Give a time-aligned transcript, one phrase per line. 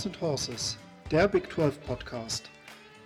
[0.00, 0.78] Horns and Horses,
[1.10, 2.48] der Big 12 Podcast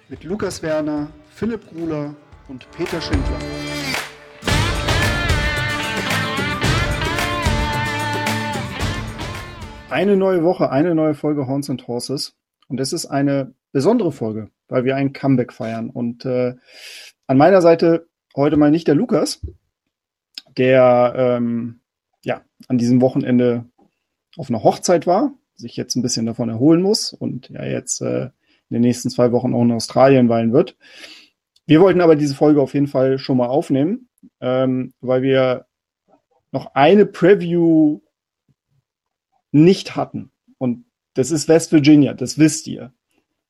[0.08, 2.14] mit Lukas Werner, Philipp Gruler
[2.46, 3.36] und Peter Schindler.
[9.90, 12.36] Eine neue Woche, eine neue Folge Horns and Horses.
[12.68, 15.90] Und es ist eine besondere Folge, weil wir ein Comeback feiern.
[15.90, 16.54] Und äh,
[17.26, 19.44] an meiner Seite heute mal nicht der Lukas,
[20.56, 21.80] der ähm,
[22.22, 23.64] ja an diesem Wochenende
[24.36, 28.24] auf einer Hochzeit war, sich jetzt ein bisschen davon erholen muss und ja jetzt äh,
[28.24, 30.76] in den nächsten zwei Wochen auch in Australien weilen wird.
[31.66, 34.08] Wir wollten aber diese Folge auf jeden Fall schon mal aufnehmen,
[34.40, 35.66] ähm, weil wir
[36.52, 38.00] noch eine Preview
[39.50, 40.30] nicht hatten.
[40.58, 42.92] Und das ist West Virginia, das wisst ihr.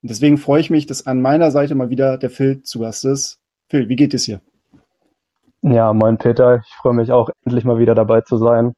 [0.02, 3.04] Und deswegen freue ich mich, dass an meiner Seite mal wieder der Phil zu Gast
[3.04, 3.40] ist.
[3.68, 4.40] Phil, wie geht es hier?
[5.62, 8.74] Ja, moin Peter, ich freue mich auch endlich mal wieder dabei zu sein.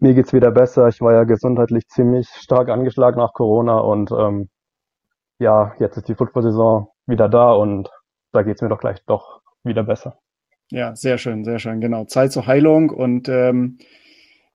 [0.00, 0.88] Mir geht's wieder besser.
[0.88, 4.48] Ich war ja gesundheitlich ziemlich stark angeschlagen nach Corona und ähm,
[5.38, 7.90] ja, jetzt ist die Football-Saison wieder da und
[8.32, 10.18] da geht's mir doch gleich doch wieder besser.
[10.70, 12.04] Ja, sehr schön, sehr schön, genau.
[12.04, 13.78] Zeit zur Heilung und ähm,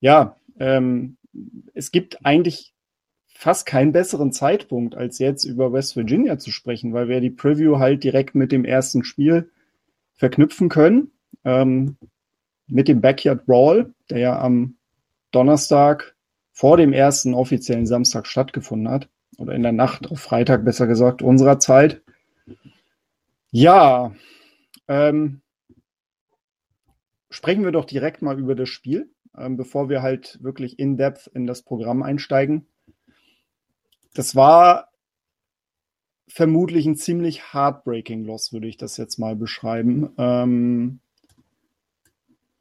[0.00, 1.16] ja, ähm,
[1.74, 2.74] es gibt eigentlich
[3.32, 7.78] fast keinen besseren Zeitpunkt, als jetzt über West Virginia zu sprechen, weil wir die Preview
[7.78, 9.50] halt direkt mit dem ersten Spiel
[10.14, 11.12] verknüpfen können.
[11.44, 11.96] Ähm,
[12.66, 14.76] mit dem Backyard Brawl, der ja am
[15.30, 16.14] Donnerstag
[16.52, 19.08] vor dem ersten offiziellen Samstag stattgefunden hat.
[19.38, 22.02] Oder in der Nacht auf Freitag, besser gesagt, unserer Zeit.
[23.50, 24.14] Ja,
[24.86, 25.40] ähm,
[27.30, 31.26] sprechen wir doch direkt mal über das Spiel ähm, bevor wir halt wirklich in Depth
[31.28, 32.66] in das Programm einsteigen.
[34.14, 34.88] Das war
[36.28, 40.10] vermutlich ein ziemlich heartbreaking Loss, würde ich das jetzt mal beschreiben.
[40.18, 41.00] Ähm,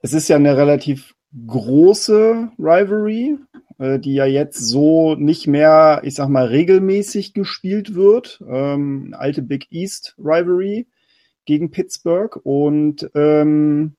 [0.01, 1.15] es ist ja eine relativ
[1.47, 3.37] große Rivalry,
[3.77, 8.43] äh, die ja jetzt so nicht mehr, ich sag mal, regelmäßig gespielt wird.
[8.47, 10.87] Ähm, alte Big East Rivalry
[11.45, 13.95] gegen Pittsburgh und ähm,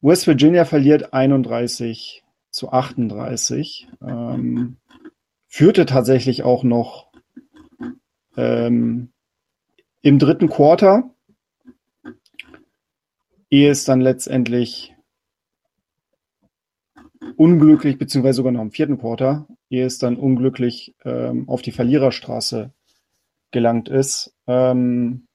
[0.00, 3.88] West Virginia verliert 31 zu 38.
[4.00, 4.76] Ähm,
[5.46, 7.12] führte tatsächlich auch noch
[8.36, 9.12] ähm,
[10.00, 11.14] im dritten Quarter,
[13.50, 14.91] ehe es dann letztendlich
[17.36, 22.70] unglücklich, beziehungsweise sogar noch im vierten Quarter, ehe es dann unglücklich ähm, auf die Verliererstraße
[23.50, 24.34] gelangt ist.
[24.46, 25.26] Ähm,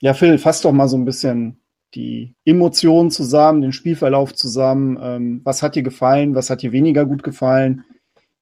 [0.00, 1.58] ja, Phil, fass doch mal so ein bisschen
[1.94, 4.98] die Emotionen zusammen, den Spielverlauf zusammen.
[5.00, 6.34] Ähm, was hat dir gefallen?
[6.34, 7.84] Was hat dir weniger gut gefallen?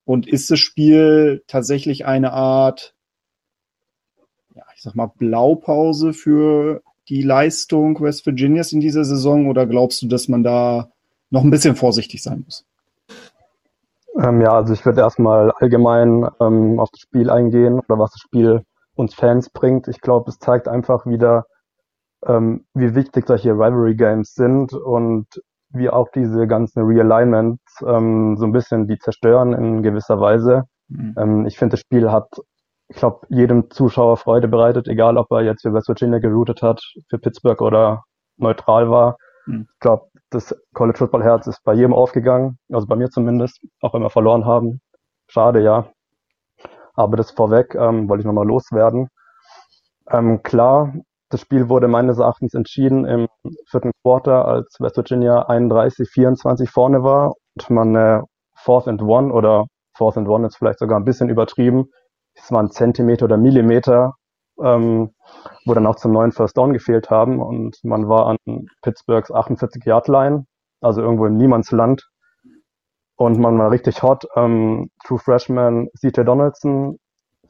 [0.04, 2.94] Und ist das Spiel tatsächlich eine Art,
[4.54, 9.48] ja, ich sag mal, Blaupause für die Leistung West Virginias in dieser Saison?
[9.48, 10.91] Oder glaubst du, dass man da
[11.30, 12.64] noch ein bisschen vorsichtig sein muss?
[14.19, 18.21] Ähm, ja, also ich würde erstmal allgemein ähm, auf das Spiel eingehen oder was das
[18.21, 18.62] Spiel
[18.94, 19.88] uns Fans bringt.
[19.88, 21.47] Ich glaube, es zeigt einfach wieder,
[22.26, 25.26] ähm, wie wichtig solche Rivalry Games sind und
[25.72, 30.65] wie auch diese ganzen Realignments ähm, so ein bisschen die zerstören in gewisser Weise.
[30.88, 31.15] Mhm.
[31.16, 32.28] Ähm, ich finde, das Spiel hat,
[32.88, 36.82] ich glaube, jedem Zuschauer Freude bereitet, egal ob er jetzt für West Virginia geroutet hat,
[37.09, 38.04] für Pittsburgh oder
[38.37, 39.16] neutral war.
[39.50, 43.94] Ich glaube, das College Football Herz ist bei jedem aufgegangen, also bei mir zumindest, auch
[43.94, 44.81] wenn wir verloren haben.
[45.28, 45.93] Schade, ja.
[46.94, 49.09] Aber das vorweg ähm, wollte ich nochmal loswerden.
[50.09, 50.93] Ähm, klar,
[51.31, 53.28] das Spiel wurde meines Erachtens entschieden im
[53.69, 58.22] vierten Quarter, als West Virginia 31, 24 vorne war und man äh,
[58.56, 59.66] Fourth and One oder
[59.97, 61.87] Fourth and One ist vielleicht sogar ein bisschen übertrieben.
[62.34, 64.15] Es waren Zentimeter oder Millimeter,
[64.62, 65.15] ähm,
[65.65, 68.36] wo dann auch zum neuen First Down gefehlt haben und man war an
[68.83, 70.47] Pittsburghs 48 Yard Line,
[70.80, 72.09] also irgendwo im Niemandsland.
[73.16, 74.27] Und man war richtig hot.
[74.34, 76.98] Ähm, True Freshman CJ Donaldson,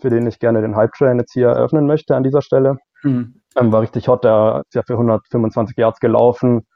[0.00, 2.78] für den ich gerne den Hype Train jetzt hier eröffnen möchte an dieser Stelle.
[3.02, 3.40] Mhm.
[3.56, 6.66] Ähm, war richtig hot, der ist ja für 125 Yards gelaufen,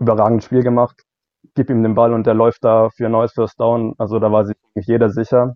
[0.00, 1.02] überragendes Spiel gemacht.
[1.54, 3.94] Gib ihm den Ball und der läuft da für ein neues First Down.
[3.98, 5.54] Also da war sich jeder sicher.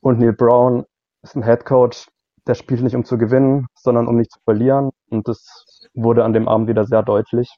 [0.00, 0.84] Und Neil Brown
[1.22, 2.08] ist ein Head Coach,
[2.48, 4.90] der spielt nicht um zu gewinnen, sondern um nicht zu verlieren.
[5.10, 7.54] Und das wurde an dem Abend wieder sehr deutlich.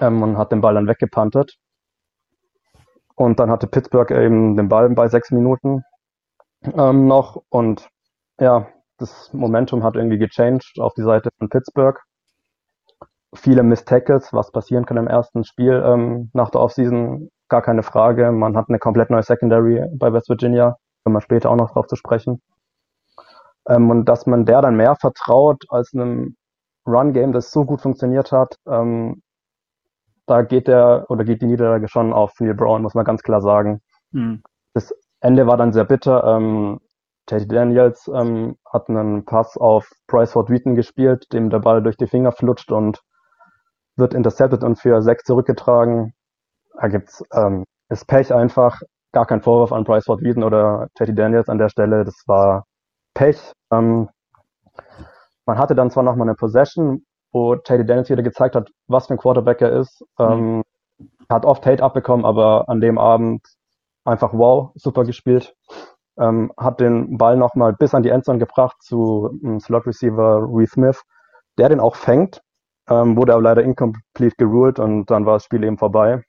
[0.00, 1.56] Ähm, man hat den Ball dann weggepantet.
[3.16, 5.82] Und dann hatte Pittsburgh eben den Ball bei sechs Minuten
[6.74, 7.42] ähm, noch.
[7.48, 7.88] Und
[8.38, 11.98] ja, das Momentum hat irgendwie gechanged auf die Seite von Pittsburgh.
[13.34, 17.82] Viele Missed Tackles, was passieren kann im ersten Spiel ähm, nach der Offseason, gar keine
[17.82, 18.30] Frage.
[18.30, 21.86] Man hat eine komplett neue Secondary bei West Virginia, wenn man später auch noch drauf
[21.86, 22.42] zu sprechen.
[23.68, 26.36] Ähm, und dass man der dann mehr vertraut als einem
[26.86, 29.22] Run-Game, das so gut funktioniert hat, ähm,
[30.26, 33.40] da geht der oder geht die Niederlage schon auf Neil Brown, muss man ganz klar
[33.40, 33.80] sagen.
[34.10, 34.42] Mhm.
[34.74, 36.24] Das Ende war dann sehr bitter.
[36.24, 36.80] Ähm,
[37.26, 41.96] Teddy Daniels ähm, hat einen Pass auf Bryce Ford Wheaton gespielt, dem der Ball durch
[41.96, 43.02] die Finger flutscht und
[43.96, 46.12] wird intercepted und für sechs zurückgetragen.
[46.80, 48.80] Da gibt's ähm, ist Pech einfach.
[49.12, 52.04] Gar kein Vorwurf an Bryce Ford Wheaton oder Teddy Daniels an der Stelle.
[52.04, 52.64] Das war
[53.16, 53.52] Pech.
[53.72, 54.08] Ähm,
[55.46, 59.14] man hatte dann zwar nochmal eine Possession, wo Teddy Daniels wieder gezeigt hat, was für
[59.14, 60.04] ein Quarterback er ist.
[60.18, 60.62] Ähm,
[61.28, 63.42] hat oft Hate abbekommen, aber an dem Abend
[64.04, 65.54] einfach wow, super gespielt.
[66.18, 70.70] Ähm, hat den Ball nochmal bis an die Endzone gebracht zu um, Slot Receiver Reed
[70.70, 71.02] Smith,
[71.58, 72.40] der den auch fängt,
[72.88, 76.22] ähm, wurde aber leider incomplete geruled und dann war das Spiel eben vorbei.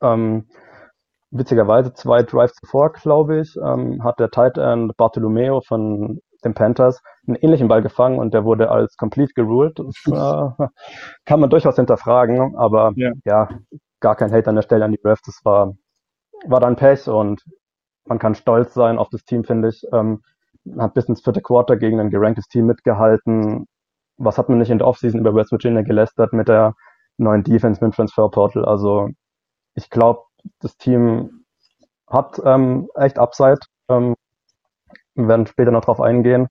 [0.00, 0.46] Ähm,
[1.30, 7.02] witzigerweise zwei Drives zuvor, glaube ich, ähm, hat der Tight End Bartolomeo von den Panthers
[7.26, 9.78] einen ähnlichen Ball gefangen und der wurde als complete geruled.
[9.78, 10.66] Das äh,
[11.24, 13.12] kann man durchaus hinterfragen, aber ja.
[13.24, 13.48] ja.
[14.00, 15.22] gar kein Hate an der Stelle an die Refs.
[15.22, 15.74] Das war,
[16.46, 17.42] war dann Pech und
[18.06, 19.82] man kann stolz sein auf das Team, finde ich.
[19.92, 20.22] Ähm,
[20.78, 23.66] hat bis ins vierte Quarter gegen ein geranktes Team mitgehalten.
[24.16, 26.74] Was hat man nicht in der Offseason über West Virginia gelästert mit der
[27.18, 28.64] neuen Defense mit Transfer Portal?
[28.64, 29.08] Also
[29.74, 30.22] ich glaube,
[30.60, 31.44] das Team
[32.08, 33.58] hat ähm, echt Upside.
[33.88, 34.14] Ähm,
[35.14, 36.48] wir werden später noch drauf eingehen.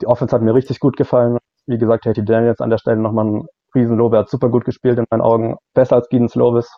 [0.00, 1.38] Die Offense hat mir richtig gut gefallen.
[1.66, 4.14] Wie gesagt, Haiti Daniels an der Stelle nochmal ein Riesenlob.
[4.14, 5.56] Er hat super gut gespielt in meinen Augen.
[5.74, 6.70] Besser als Gideon Slovis,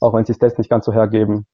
[0.00, 1.46] auch wenn sie Stats nicht ganz so hergeben.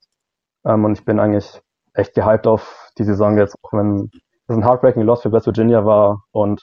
[0.65, 1.61] Ähm, und ich bin eigentlich
[1.95, 4.11] echt gehypt auf die Saison jetzt, auch wenn
[4.47, 6.25] es ein heartbreaking Loss für West Virginia war.
[6.33, 6.63] Und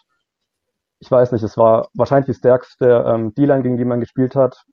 [1.00, 4.64] ich weiß nicht, es war wahrscheinlich die stärkste ähm, D-Line, gegen die man gespielt hat.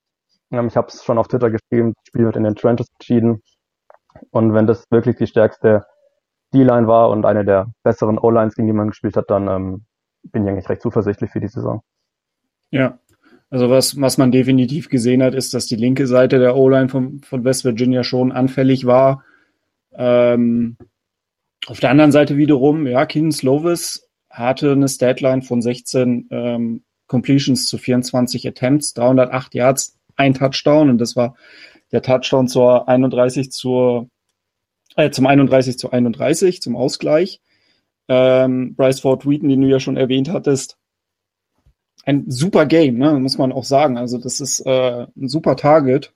[0.51, 3.43] Ähm, ich habe es schon auf Twitter geschrieben, das Spiel wird in den Trenches entschieden.
[4.31, 5.85] Und wenn das wirklich die stärkste
[6.55, 9.85] D-Line war und eine der besseren O-Lines, gegen die man gespielt hat, dann ähm,
[10.23, 11.83] bin ich eigentlich recht zuversichtlich für die Saison.
[12.71, 12.99] Ja,
[13.51, 17.21] also was, was man definitiv gesehen hat, ist, dass die linke Seite der O-Line von,
[17.21, 19.25] von West Virginia schon anfällig war.
[19.95, 20.77] Ähm,
[21.67, 27.67] auf der anderen Seite wiederum, ja, Keenan Slovis hatte eine Statline von 16 ähm, Completions
[27.67, 31.37] zu 24 Attempts, 308 Yards, ein Touchdown und das war
[31.93, 34.09] der Touchdown zur 31 zur
[34.97, 37.41] äh, zum 31 zu 31 zum Ausgleich.
[38.09, 40.79] Ähm, Bryce Ford Wheaton, den du ja schon erwähnt hattest,
[42.05, 43.99] ein super Game, ne, muss man auch sagen.
[43.99, 46.15] Also das ist äh, ein super Target.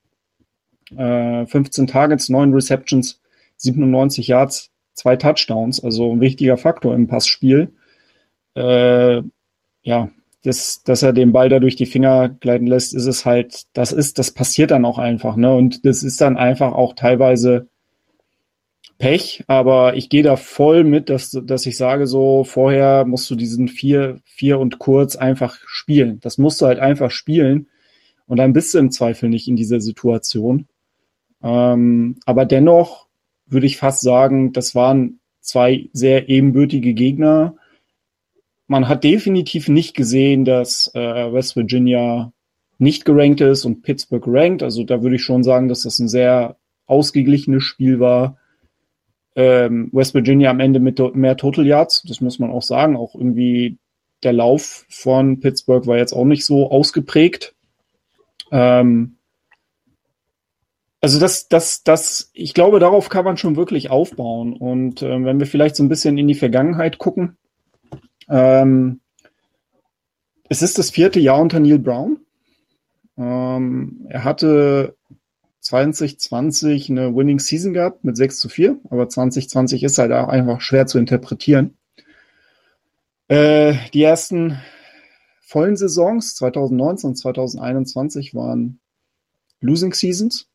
[0.97, 3.21] Äh, 15 Targets, 9 Receptions,
[3.57, 7.73] 97 Yards, zwei Touchdowns, also ein wichtiger Faktor im Passspiel.
[8.55, 9.23] Äh,
[9.83, 10.11] ja,
[10.43, 13.93] das, dass er den Ball da durch die Finger gleiten lässt, ist es halt, das
[13.93, 15.55] ist, das passiert dann auch einfach, ne?
[15.55, 17.69] Und das ist dann einfach auch teilweise
[18.99, 23.35] Pech, aber ich gehe da voll mit, dass, dass ich sage, so vorher musst du
[23.35, 26.21] diesen vier, vier und kurz einfach spielen.
[26.21, 27.69] Das musst du halt einfach spielen.
[28.27, 30.69] Und dann bist du im Zweifel nicht in dieser Situation.
[31.43, 33.09] Ähm, aber dennoch
[33.47, 37.57] würde ich fast sagen, das waren zwei sehr ebenbürtige Gegner
[38.71, 42.33] man hat definitiv nicht gesehen, dass äh, West Virginia
[42.79, 44.63] nicht gerankt ist und Pittsburgh rankt.
[44.63, 48.39] Also da würde ich schon sagen, dass das ein sehr ausgeglichenes Spiel war.
[49.35, 52.97] Ähm, West Virginia am Ende mit mehr Total Yards, das muss man auch sagen.
[52.97, 53.79] Auch irgendwie
[54.23, 57.57] der Lauf von Pittsburgh war jetzt auch nicht so ausgeprägt.
[58.53, 59.17] Ähm,
[61.01, 64.53] also das, das, das, ich glaube, darauf kann man schon wirklich aufbauen.
[64.53, 67.37] Und äh, wenn wir vielleicht so ein bisschen in die Vergangenheit gucken,
[68.31, 69.01] ähm,
[70.49, 72.21] es ist das vierte Jahr unter Neil Brown.
[73.19, 74.97] Ähm, er hatte
[75.61, 80.61] 2020 eine Winning Season gehabt mit 6 zu 4, aber 2020 ist halt auch einfach
[80.61, 81.77] schwer zu interpretieren.
[83.29, 84.59] Äh, die ersten
[85.41, 88.81] vollen Saisons 2019 und 2021 waren
[89.61, 90.49] Losing Seasons.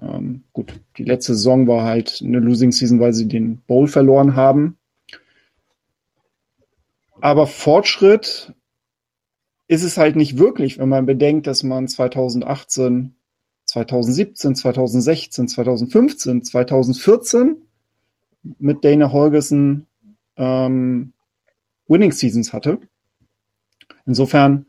[0.00, 4.36] Ähm, gut, die letzte Saison war halt eine Losing Season, weil sie den Bowl verloren
[4.36, 4.78] haben.
[7.22, 8.52] Aber Fortschritt
[9.68, 13.14] ist es halt nicht wirklich, wenn man bedenkt, dass man 2018,
[13.64, 17.62] 2017, 2016, 2015, 2014
[18.58, 19.86] mit Dana Holgerson
[20.36, 21.12] ähm,
[21.86, 22.80] Winning Seasons hatte.
[24.04, 24.66] Insofern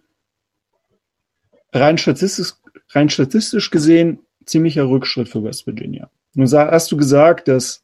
[1.72, 2.54] rein statistisch,
[2.90, 6.12] rein statistisch gesehen ziemlicher Rückschritt für West Virginia.
[6.36, 7.84] Nun hast du gesagt, dass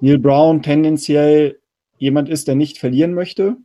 [0.00, 1.58] Neil Brown tendenziell
[1.96, 3.56] jemand ist, der nicht verlieren möchte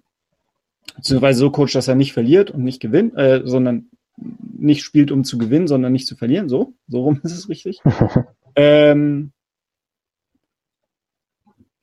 [0.96, 5.24] beziehungsweise so coacht, dass er nicht verliert und nicht gewinnt, äh, sondern nicht spielt, um
[5.24, 6.50] zu gewinnen, sondern nicht zu verlieren.
[6.50, 7.82] So, so rum ist es richtig.
[8.56, 9.32] ähm,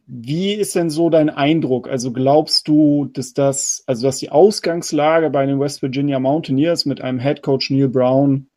[0.06, 1.88] wie ist denn so dein Eindruck?
[1.88, 7.00] Also glaubst du, dass das, also dass die Ausgangslage bei den West Virginia Mountaineers mit
[7.00, 8.48] einem Head Coach Neil Brown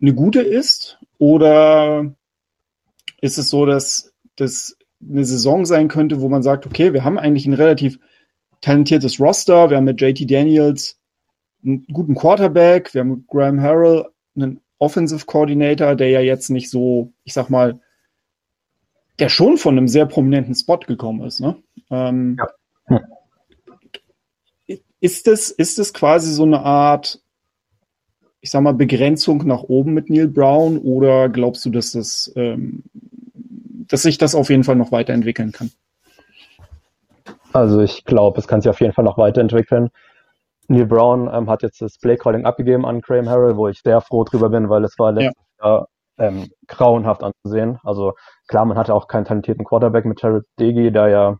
[0.00, 0.98] eine gute ist?
[1.18, 2.14] Oder
[3.20, 7.18] ist es so, dass das eine Saison sein könnte, wo man sagt, okay, wir haben
[7.18, 7.98] eigentlich ein relativ
[8.60, 10.98] talentiertes Roster, wir haben mit JT Daniels
[11.64, 16.70] einen guten Quarterback, wir haben mit Graham Harrell einen Offensive Coordinator, der ja jetzt nicht
[16.70, 17.80] so, ich sag mal,
[19.18, 21.40] der schon von einem sehr prominenten Spot gekommen ist.
[21.40, 21.56] Ne?
[21.90, 22.48] Ähm, ja.
[22.86, 23.00] Hm.
[25.00, 27.20] Ist es ist das quasi so eine Art,
[28.40, 32.82] ich sag mal, Begrenzung nach oben mit Neil Brown oder glaubst du, dass das, ähm,
[33.34, 35.70] dass sich das auf jeden Fall noch weiterentwickeln kann?
[37.56, 39.88] Also ich glaube, es kann sich auf jeden Fall noch weiterentwickeln.
[40.68, 44.24] Neil Brown ähm, hat jetzt das Playcalling abgegeben an Graham Harrell, wo ich sehr froh
[44.24, 45.66] drüber bin, weil es war letztes ja.
[45.66, 47.78] Jahr ähm, grauenhaft anzusehen.
[47.82, 48.12] Also
[48.46, 51.38] klar, man hatte auch keinen talentierten Quarterback mit Jared Degi, der ja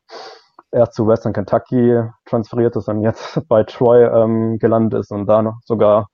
[0.72, 5.42] erst zu Western Kentucky transferiert ist und jetzt bei Troy ähm, gelandet ist und da
[5.42, 6.06] noch sogar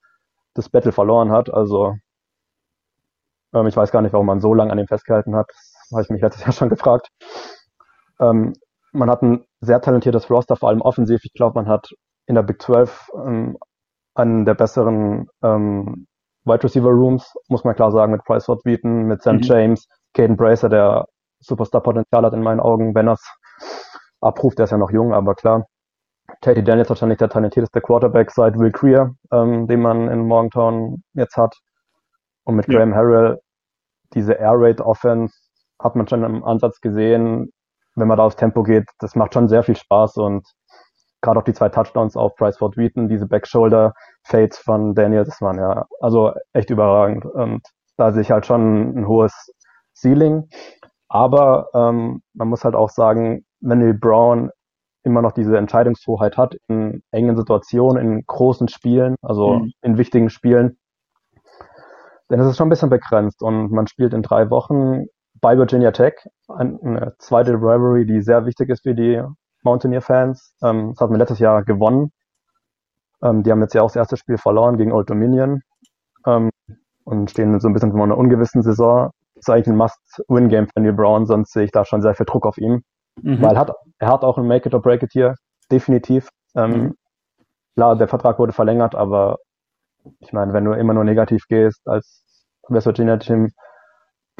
[0.54, 1.48] das Battle verloren hat.
[1.48, 1.94] Also
[3.54, 5.46] ähm, ich weiß gar nicht, warum man so lange an ihm festgehalten hat.
[5.48, 7.06] Das habe ich mich letztes Jahr schon gefragt.
[8.18, 8.54] Ähm,
[8.92, 11.24] man hat ein sehr talentiertes Roster, vor allem offensiv.
[11.24, 11.88] Ich glaube, man hat
[12.26, 13.58] in der Big 12 ähm,
[14.14, 16.06] einen der besseren ähm,
[16.44, 19.42] Wide Receiver Rooms, muss man klar sagen, mit Price Ford Wheaton, mit Sam mhm.
[19.42, 21.06] James, Caden Bracer, der
[21.40, 23.26] Superstar-Potenzial hat in meinen Augen, wenn er es
[24.20, 24.58] abruft.
[24.58, 25.66] Der ist ja noch jung, aber klar.
[26.40, 31.36] Katie Daniels wahrscheinlich der talentierteste Quarterback seit Will Creer, ähm, den man in Morgantown jetzt
[31.36, 31.56] hat.
[32.44, 32.78] Und mit ja.
[32.78, 33.40] Graham Harrell,
[34.14, 35.34] diese Air Raid Offense
[35.80, 37.52] hat man schon im Ansatz gesehen,
[37.94, 40.46] wenn man da aufs Tempo geht, das macht schon sehr viel Spaß und
[41.20, 43.94] gerade auch die zwei Touchdowns auf Price Ford Wheaton, diese Backshoulder
[44.24, 47.62] Fades von Daniel, das waren ja also echt überragend und
[47.96, 49.52] da sehe ich halt schon ein hohes
[49.94, 50.48] Ceiling.
[51.08, 54.50] Aber ähm, man muss halt auch sagen, wenn Brown
[55.04, 59.72] immer noch diese Entscheidungshoheit hat in engen Situationen, in großen Spielen, also mhm.
[59.82, 60.78] in wichtigen Spielen,
[62.28, 65.04] dann ist es schon ein bisschen begrenzt und man spielt in drei Wochen
[65.42, 66.14] bei Virginia Tech,
[66.48, 69.22] eine zweite Rivalry, die sehr wichtig ist für die
[69.64, 70.54] Mountaineer-Fans.
[70.62, 72.12] Ähm, das hatten wir letztes Jahr gewonnen.
[73.22, 75.60] Ähm, die haben jetzt ja auch das erste Spiel verloren gegen Old Dominion
[76.26, 76.50] ähm,
[77.04, 79.10] und stehen so ein bisschen vor einer ungewissen Saison.
[79.34, 82.26] Das ist eigentlich ein Must-Win-Game für Neil Brown, sonst sehe ich da schon sehr viel
[82.26, 82.82] Druck auf ihm.
[83.20, 83.42] Mhm.
[83.42, 85.34] Weil er hat, er hat auch ein Make it or break it hier,
[85.70, 86.28] definitiv.
[86.54, 86.94] Mhm.
[87.74, 89.38] Klar, der Vertrag wurde verlängert, aber
[90.20, 92.24] ich meine, wenn du immer nur negativ gehst als
[92.68, 93.50] West Virginia Team,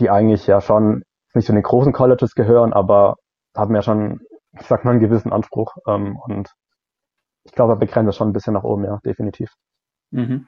[0.01, 1.03] die eigentlich ja schon
[1.35, 3.17] nicht zu den großen Colleges gehören, aber
[3.57, 4.21] haben ja schon,
[4.59, 5.75] ich sag mal, einen gewissen Anspruch.
[5.87, 6.51] Ähm, und
[7.45, 9.51] ich glaube, er begrenzt das schon ein bisschen nach oben, ja, definitiv.
[10.11, 10.47] Mhm.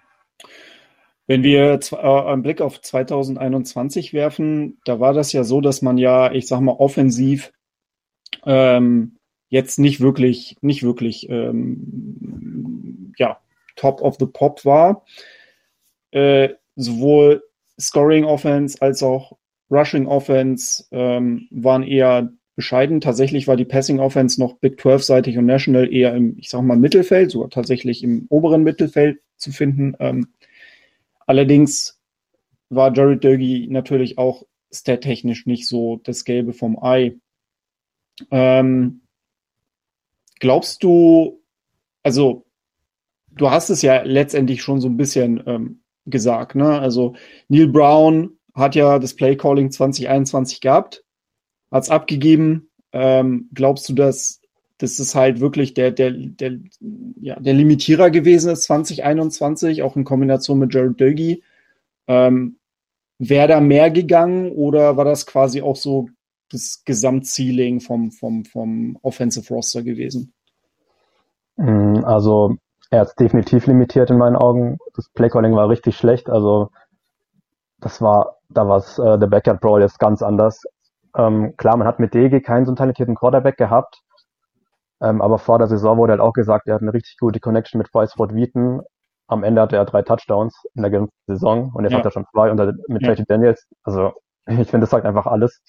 [1.26, 5.96] Wenn wir äh, einen Blick auf 2021 werfen, da war das ja so, dass man
[5.96, 7.52] ja, ich sag mal, offensiv
[8.44, 9.16] ähm,
[9.48, 13.38] jetzt nicht wirklich, nicht wirklich, ähm, ja,
[13.76, 15.04] top of the pop war.
[16.10, 17.42] Äh, sowohl
[17.81, 19.37] Scoring Offense als auch
[19.71, 23.00] Rushing Offense ähm, waren eher bescheiden.
[23.00, 26.76] Tatsächlich war die Passing Offense noch Big 12-seitig und National eher im, ich sag mal,
[26.76, 29.97] Mittelfeld, sogar tatsächlich im oberen Mittelfeld zu finden.
[29.99, 30.28] Ähm,
[31.26, 32.00] allerdings
[32.69, 37.16] war Jared Duggy natürlich auch stat-technisch nicht so das Gelbe vom Ei.
[38.31, 39.02] Ähm,
[40.40, 41.43] glaubst du,
[42.02, 42.47] also
[43.31, 46.78] du hast es ja letztendlich schon so ein bisschen ähm, gesagt, ne?
[46.78, 47.14] Also
[47.49, 51.04] Neil Brown hat ja das Play Calling 2021 gehabt,
[51.70, 52.70] hat es abgegeben.
[52.92, 54.40] Ähm, glaubst du, dass
[54.78, 56.58] das ist halt wirklich der, der, der,
[57.20, 61.42] ja, der Limitierer gewesen ist 2021, auch in Kombination mit Jared Dögi?
[62.06, 62.58] Ähm,
[63.18, 66.08] Wäre da mehr gegangen oder war das quasi auch so
[66.50, 70.32] das Gesamtceiling vom, vom, vom Offensive Roster gewesen?
[71.56, 72.56] Mm, also
[72.94, 74.78] er ist definitiv limitiert in meinen Augen.
[74.94, 76.30] Das Playcalling war richtig schlecht.
[76.30, 76.70] Also
[77.80, 80.62] das war, da war es äh, der Backyard Brawl jetzt ganz anders.
[81.16, 84.00] Ähm, klar, man hat mit DG keinen so talentierten Quarterback gehabt.
[85.02, 87.78] Ähm, aber vor der Saison wurde halt auch gesagt, er hat eine richtig gute Connection
[87.78, 88.82] mit Bryce Ford Wheaton.
[89.26, 91.98] Am Ende hatte er drei Touchdowns in der ganzen Saison und jetzt ja.
[91.98, 93.12] hat er schon zwei unter, mit ja.
[93.12, 93.66] JT Daniels.
[93.82, 94.12] Also
[94.46, 95.60] ich finde, das sagt einfach alles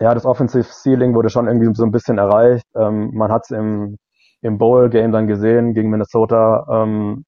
[0.00, 2.66] ja, das Offensive Ceiling wurde schon irgendwie so ein bisschen erreicht.
[2.74, 3.98] Ähm, man hat es im,
[4.42, 6.66] im Bowl-Game dann gesehen gegen Minnesota.
[6.68, 7.24] Ähm,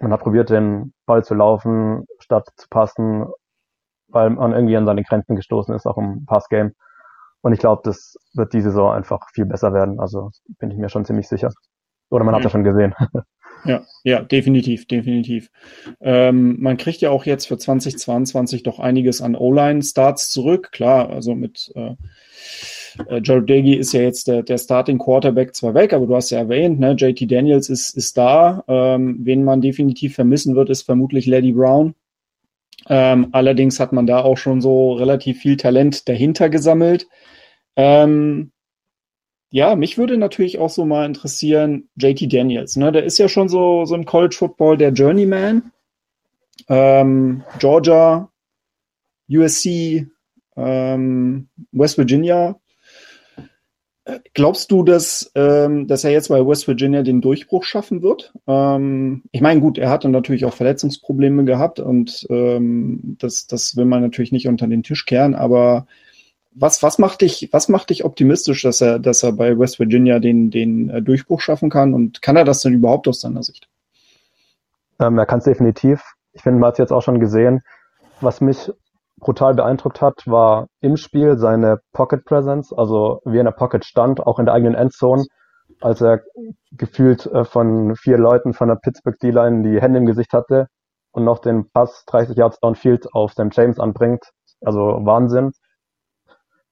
[0.00, 3.26] man hat probiert, den Ball zu laufen, statt zu passen,
[4.08, 6.72] weil man irgendwie an seine Grenzen gestoßen ist, auch im Passgame.
[7.40, 10.00] Und ich glaube, das wird diese Saison einfach viel besser werden.
[10.00, 11.50] Also bin ich mir schon ziemlich sicher.
[12.10, 12.36] Oder man mhm.
[12.36, 12.94] hat ja schon gesehen.
[13.64, 15.50] Ja, ja, definitiv, definitiv.
[16.00, 20.70] Ähm, man kriegt ja auch jetzt für 2022 doch einiges an O-Line-Starts zurück.
[20.70, 21.96] Klar, also mit äh,
[23.08, 26.30] äh Jared Dagey ist ja jetzt der, der Starting Quarterback zwar weg, aber du hast
[26.30, 28.64] ja erwähnt, ne, JT Daniels ist, ist da.
[28.68, 31.94] Ähm, wen man definitiv vermissen wird, ist vermutlich Lady Brown.
[32.88, 37.06] Ähm, allerdings hat man da auch schon so relativ viel Talent dahinter gesammelt.
[37.76, 38.52] Ähm,
[39.50, 42.76] ja, mich würde natürlich auch so mal interessieren, JT Daniels.
[42.76, 42.92] Ne?
[42.92, 45.72] Der ist ja schon so, so im College Football der Journeyman.
[46.68, 48.30] Ähm, Georgia,
[49.30, 50.06] USC,
[50.56, 52.60] ähm, West Virginia.
[54.32, 58.32] Glaubst du, dass, ähm, dass er jetzt bei West Virginia den Durchbruch schaffen wird?
[58.46, 63.84] Ähm, ich meine, gut, er hatte natürlich auch Verletzungsprobleme gehabt und ähm, das, das will
[63.84, 65.86] man natürlich nicht unter den Tisch kehren, aber
[66.54, 70.18] was, was, macht dich, was macht dich optimistisch, dass er, dass er bei West Virginia
[70.18, 73.68] den, den äh, Durchbruch schaffen kann und kann er das denn überhaupt aus deiner Sicht?
[75.00, 76.02] Ähm, er kann es definitiv.
[76.32, 77.62] Ich finde, man hat es jetzt auch schon gesehen.
[78.20, 78.70] Was mich
[79.18, 83.84] brutal beeindruckt hat, war im Spiel seine Pocket Presence, also wie er in der Pocket
[83.84, 85.24] stand, auch in der eigenen Endzone,
[85.80, 86.22] als er
[86.72, 90.68] gefühlt äh, von vier Leuten von der Pittsburgh D-Line die Hände im Gesicht hatte
[91.12, 94.24] und noch den Pass 30 Yards downfield auf Sam James anbringt.
[94.60, 95.52] Also Wahnsinn.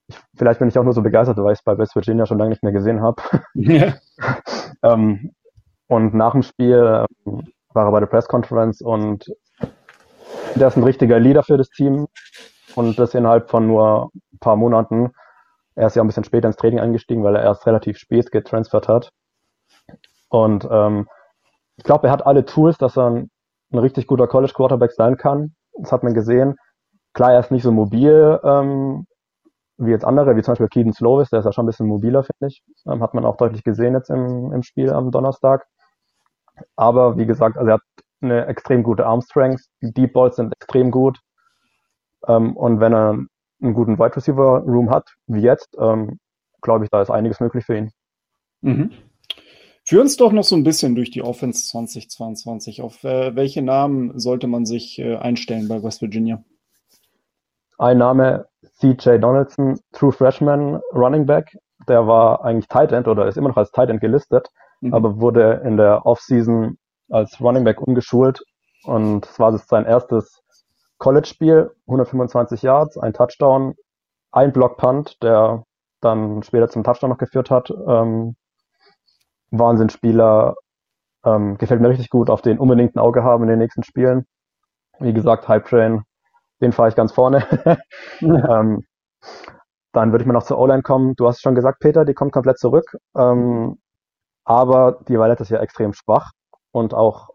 [0.07, 2.37] Ich, vielleicht bin ich auch nur so begeistert, weil ich es bei West Virginia schon
[2.37, 3.21] lange nicht mehr gesehen habe.
[3.53, 3.93] Ja.
[4.83, 5.31] ähm,
[5.87, 9.25] und nach dem Spiel ähm, war er bei der Press Conference und
[10.59, 12.07] der ist ein richtiger Leader für das Team
[12.75, 15.11] und das innerhalb von nur ein paar Monaten.
[15.75, 18.87] Er ist ja ein bisschen später ins Training eingestiegen, weil er erst relativ spät getransfert
[18.87, 19.11] hat.
[20.29, 21.07] Und ähm,
[21.75, 23.29] ich glaube, er hat alle Tools, dass er ein,
[23.71, 25.55] ein richtig guter College Quarterback sein kann.
[25.73, 26.55] Das hat man gesehen.
[27.13, 29.05] Klar, er ist nicht so mobil ähm,
[29.77, 32.23] wie jetzt andere, wie zum Beispiel Keaton Slovis, der ist ja schon ein bisschen mobiler,
[32.23, 32.63] finde ich.
[32.87, 35.65] Ähm, hat man auch deutlich gesehen jetzt im, im Spiel am Donnerstag.
[36.75, 37.81] Aber wie gesagt, also er hat
[38.21, 39.63] eine extrem gute Arm Strength.
[39.81, 41.19] Die Deep Balls sind extrem gut.
[42.27, 43.09] Ähm, und wenn er
[43.61, 46.19] einen guten Wide Receiver Room hat, wie jetzt, ähm,
[46.61, 47.91] glaube ich, da ist einiges möglich für ihn.
[48.61, 48.91] Mhm.
[49.83, 52.81] Führ uns doch noch so ein bisschen durch die Offense 2022.
[52.81, 56.43] Auf äh, welche Namen sollte man sich äh, einstellen bei West Virginia?
[57.77, 58.47] Ein Name,
[58.79, 61.57] CJ Donaldson, True Freshman Running Back.
[61.87, 64.49] Der war eigentlich Tight End oder ist immer noch als Tight End gelistet,
[64.81, 64.93] mhm.
[64.93, 66.77] aber wurde in der Offseason
[67.09, 68.41] als Running Back umgeschult
[68.83, 70.41] und es war sein erstes
[70.97, 73.75] College-Spiel, 125 Yards, ein Touchdown,
[74.31, 75.63] ein Block-Punt, der
[76.01, 77.69] dann später zum Touchdown noch geführt hat.
[77.69, 78.35] Ähm,
[79.51, 80.55] Wahnsinnspieler,
[81.23, 84.25] ähm, gefällt mir richtig gut, auf den unbedingt ein Auge haben in den nächsten Spielen.
[84.99, 86.03] Wie gesagt, Hype Train,
[86.61, 87.45] den fahre ich ganz vorne.
[88.21, 88.85] ähm,
[89.93, 91.15] dann würde ich mal noch zur O-Line kommen.
[91.15, 92.97] Du hast schon gesagt, Peter, die kommt komplett zurück.
[93.15, 93.77] Ähm,
[94.43, 96.31] aber die war letztes Jahr extrem schwach
[96.71, 97.29] und auch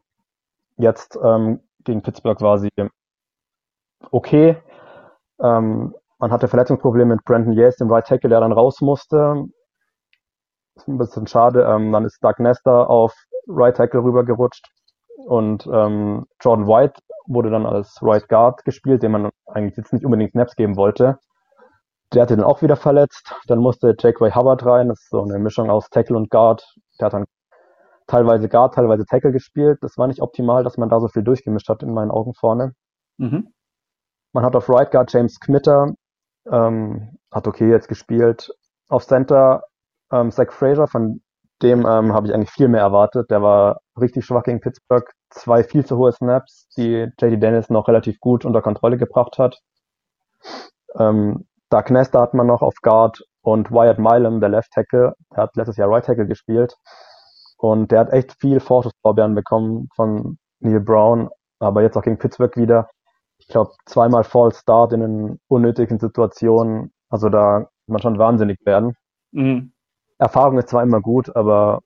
[0.77, 2.71] jetzt ähm, gegen Pittsburgh war sie
[4.11, 4.57] okay.
[5.41, 9.45] Ähm, man hatte Verletzungsprobleme mit Brandon Yates, dem Right Tackle, der dann raus musste.
[10.77, 11.65] Ist ein bisschen schade.
[11.65, 13.15] Ähm, dann ist Doug Nester auf
[13.49, 14.69] Right Tackle rübergerutscht
[15.27, 20.05] und ähm, Jordan White wurde dann als Right Guard gespielt, dem man eigentlich jetzt nicht
[20.05, 21.19] unbedingt Snaps geben wollte.
[22.13, 23.35] Der hatte dann auch wieder verletzt.
[23.47, 24.89] Dann musste Jake Ray Hubbard rein.
[24.89, 26.65] Das ist so eine Mischung aus Tackle und Guard.
[27.01, 27.25] Der hat dann
[28.07, 29.79] teilweise Guard, teilweise Tackle gespielt.
[29.83, 32.73] Das war nicht optimal, dass man da so viel durchgemischt hat in meinen Augen vorne.
[33.19, 33.53] Mhm.
[34.33, 35.93] Man hat auf Right Guard James Kmitter,
[36.51, 38.51] ähm, hat okay jetzt gespielt.
[38.89, 39.65] Auf Center
[40.11, 41.23] ähm, Zach Fraser, von
[41.63, 43.31] dem ähm, habe ich eigentlich viel mehr erwartet.
[43.31, 45.09] Der war richtig schwach gegen Pittsburgh.
[45.31, 49.61] Zwei viel zu hohe Snaps, die JD Dennis noch relativ gut unter Kontrolle gebracht hat.
[50.99, 55.45] Ähm, Doug Nester hat man noch auf Guard und Wyatt Milam, der Left Tackle, der
[55.45, 56.77] hat letztes Jahr Right Tackle gespielt.
[57.63, 62.57] Und der hat echt viel Vorschusslorbeeren bekommen von Neil Brown, aber jetzt auch gegen Pittsburgh
[62.57, 62.89] wieder.
[63.39, 66.93] Ich glaube, zweimal Fall Start in den unnötigen Situationen.
[67.09, 68.97] Also da kann man schon wahnsinnig werden.
[69.31, 69.73] Mhm.
[70.19, 71.83] Erfahrung ist zwar immer gut, aber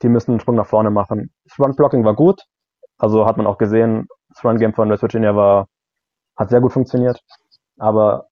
[0.00, 1.30] die müssen einen Sprung nach vorne machen.
[1.44, 2.42] Das Run-Blocking war gut.
[2.96, 5.66] Also hat man auch gesehen, das Run-Game von West Virginia war,
[6.36, 7.20] hat sehr gut funktioniert.
[7.76, 8.28] Aber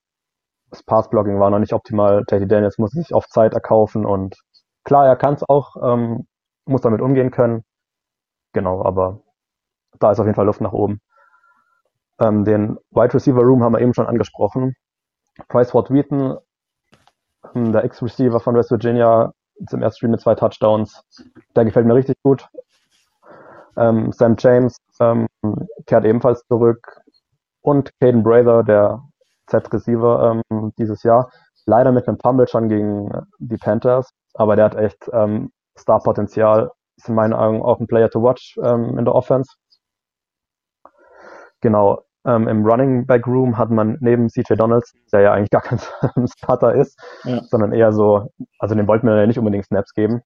[0.71, 2.25] das Pass-Blocking war noch nicht optimal.
[2.25, 4.35] Teddy Daniels musste sich oft Zeit erkaufen und
[4.83, 6.27] klar, er kann es auch, ähm,
[6.67, 7.65] muss damit umgehen können.
[8.53, 9.21] Genau, aber
[9.99, 11.01] da ist auf jeden Fall Luft nach oben.
[12.21, 14.77] Ähm, den Wide Receiver Room haben wir eben schon angesprochen.
[15.49, 16.39] Price Ward Wheaton,
[17.55, 19.33] ähm, der Ex-Receiver von West Virginia,
[19.69, 21.03] zum ersten Spiel mit zwei Touchdowns.
[21.57, 22.49] Der gefällt mir richtig gut.
[23.77, 25.27] Ähm, Sam James ähm,
[25.87, 27.01] kehrt ebenfalls zurück.
[27.61, 29.03] Und Caden Brather, der
[29.47, 31.31] Z-Receiver ähm, dieses Jahr.
[31.67, 36.71] Leider mit einem Fumble schon gegen die Panthers, aber der hat echt ähm, Star-Potenzial.
[36.97, 39.53] Ist in meinen Augen auch ein Player to watch ähm, in der Offense.
[41.61, 42.05] Genau.
[42.27, 45.79] Ähm, Im Running Back Room hat man neben CJ Donalds, der ja eigentlich gar kein
[46.29, 47.41] Starter ist, ja.
[47.51, 50.23] sondern eher so, also den wollten wir ja nicht unbedingt Snaps geben,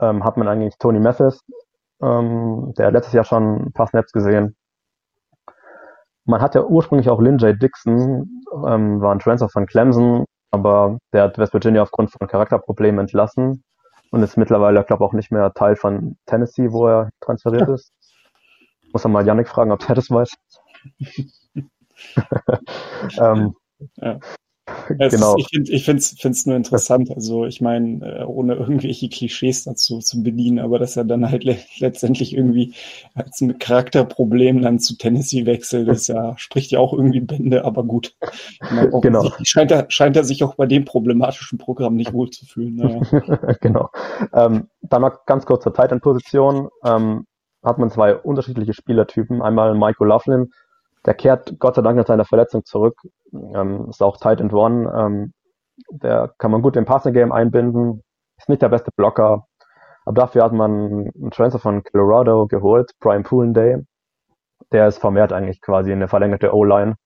[0.00, 1.40] ähm, hat man eigentlich Tony Mathis,
[2.02, 4.56] ähm, der letztes Jahr schon ein paar Snaps gesehen.
[6.24, 7.60] man hat ja ursprünglich auch Lynn J.
[7.60, 13.00] Dixon, ähm, war ein Transfer von Clemson, aber der hat West Virginia aufgrund von Charakterproblemen
[13.00, 13.64] entlassen
[14.10, 17.74] und ist mittlerweile, glaube ich, auch nicht mehr Teil von Tennessee, wo er transferiert ja.
[17.74, 17.92] ist.
[18.92, 20.30] Muss man mal Yannick fragen, ob der das weiß.
[23.18, 23.54] ähm,
[23.96, 24.18] ja.
[25.10, 25.36] Genau.
[25.36, 27.10] Ist, ich finde es ich nur interessant.
[27.10, 31.44] Also ich meine, äh, ohne irgendwelche Klischees dazu zu bedienen, aber dass er dann halt
[31.44, 32.74] le letztendlich irgendwie
[33.14, 37.84] als ein Charakterproblem dann zu Tennessee wechselt, das ja, spricht ja auch irgendwie Bände, aber
[37.84, 38.14] gut.
[38.70, 39.30] Meine, genau.
[39.42, 42.76] Scheint er, scheint er sich auch bei dem problematischen Programm nicht wohlzufühlen.
[42.76, 43.56] Naja.
[43.60, 43.90] genau.
[44.32, 46.68] Ähm, dann noch ganz kurz zur Titan-Position.
[46.84, 47.26] Ähm,
[47.62, 49.42] hat man zwei unterschiedliche Spielertypen.
[49.42, 50.50] Einmal Michael Laughlin,
[51.06, 52.98] der kehrt Gott sei Dank nach seiner Verletzung zurück.
[53.32, 54.92] Ähm, ist auch Tight and One.
[54.94, 55.32] Ähm,
[55.90, 58.02] der kann man gut im Passing Game einbinden.
[58.38, 59.46] Ist nicht der beste Blocker.
[60.04, 63.78] Aber dafür hat man einen Transfer von Colorado geholt, Brian Poolen Day.
[64.72, 66.96] Der ist vermehrt eigentlich quasi eine verlängerte O-Line.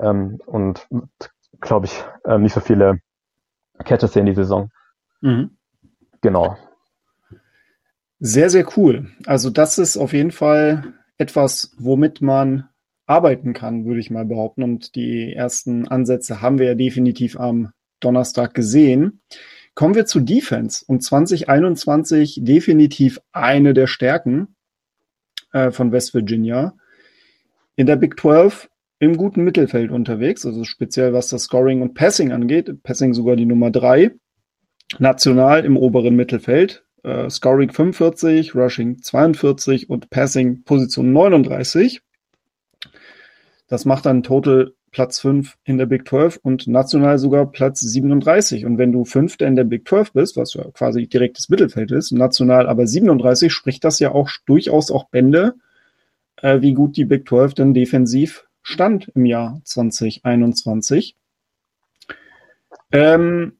[0.00, 0.88] Ähm, und
[1.60, 3.00] glaube ich, äh, nicht so viele
[3.84, 4.70] Catches sehen die Saison.
[5.20, 5.56] Mhm.
[6.20, 6.56] Genau.
[8.18, 9.08] Sehr, sehr cool.
[9.26, 12.68] Also das ist auf jeden Fall etwas, womit man
[13.10, 14.62] arbeiten kann, würde ich mal behaupten.
[14.62, 19.20] Und die ersten Ansätze haben wir ja definitiv am Donnerstag gesehen.
[19.74, 24.54] Kommen wir zu Defense und 2021 definitiv eine der Stärken
[25.52, 26.74] äh, von West Virginia.
[27.74, 28.68] In der Big 12
[29.00, 32.82] im guten Mittelfeld unterwegs, also speziell was das Scoring und Passing angeht.
[32.82, 34.12] Passing sogar die Nummer drei.
[34.98, 36.84] National im oberen Mittelfeld.
[37.02, 42.02] Äh, Scoring 45, Rushing 42 und Passing Position 39.
[43.70, 48.66] Das macht dann total Platz 5 in der Big 12 und national sogar Platz 37.
[48.66, 52.10] Und wenn du Fünfter in der Big 12 bist, was ja quasi direktes Mittelfeld ist,
[52.10, 55.54] national aber 37, spricht das ja auch durchaus auch Bände,
[56.42, 61.14] äh, wie gut die Big 12 denn defensiv stand im Jahr 2021.
[62.90, 63.52] Ähm,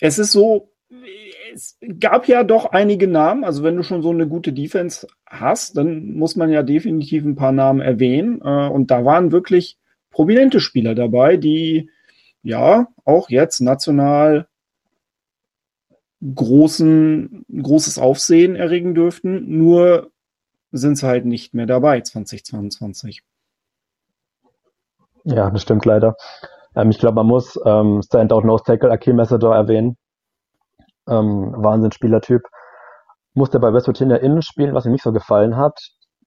[0.00, 0.69] es ist so,
[1.52, 3.44] es gab ja doch einige Namen.
[3.44, 7.36] Also wenn du schon so eine gute Defense hast, dann muss man ja definitiv ein
[7.36, 8.40] paar Namen erwähnen.
[8.42, 9.78] Äh, und da waren wirklich
[10.10, 11.90] prominente Spieler dabei, die
[12.42, 14.46] ja auch jetzt national
[16.34, 19.56] großen, großes Aufsehen erregen dürften.
[19.58, 20.10] Nur
[20.72, 23.22] sind sie halt nicht mehr dabei 2022.
[25.24, 26.16] Ja, das stimmt leider.
[26.74, 29.96] Ähm, ich glaube, man muss ähm, Standout Nose Tackle Akeem Messedor erwähnen.
[31.08, 32.42] Ähm, Wahnsinnsspielertyp.
[33.34, 35.78] Musste bei West Virginia innen spielen, was ihm nicht so gefallen hat.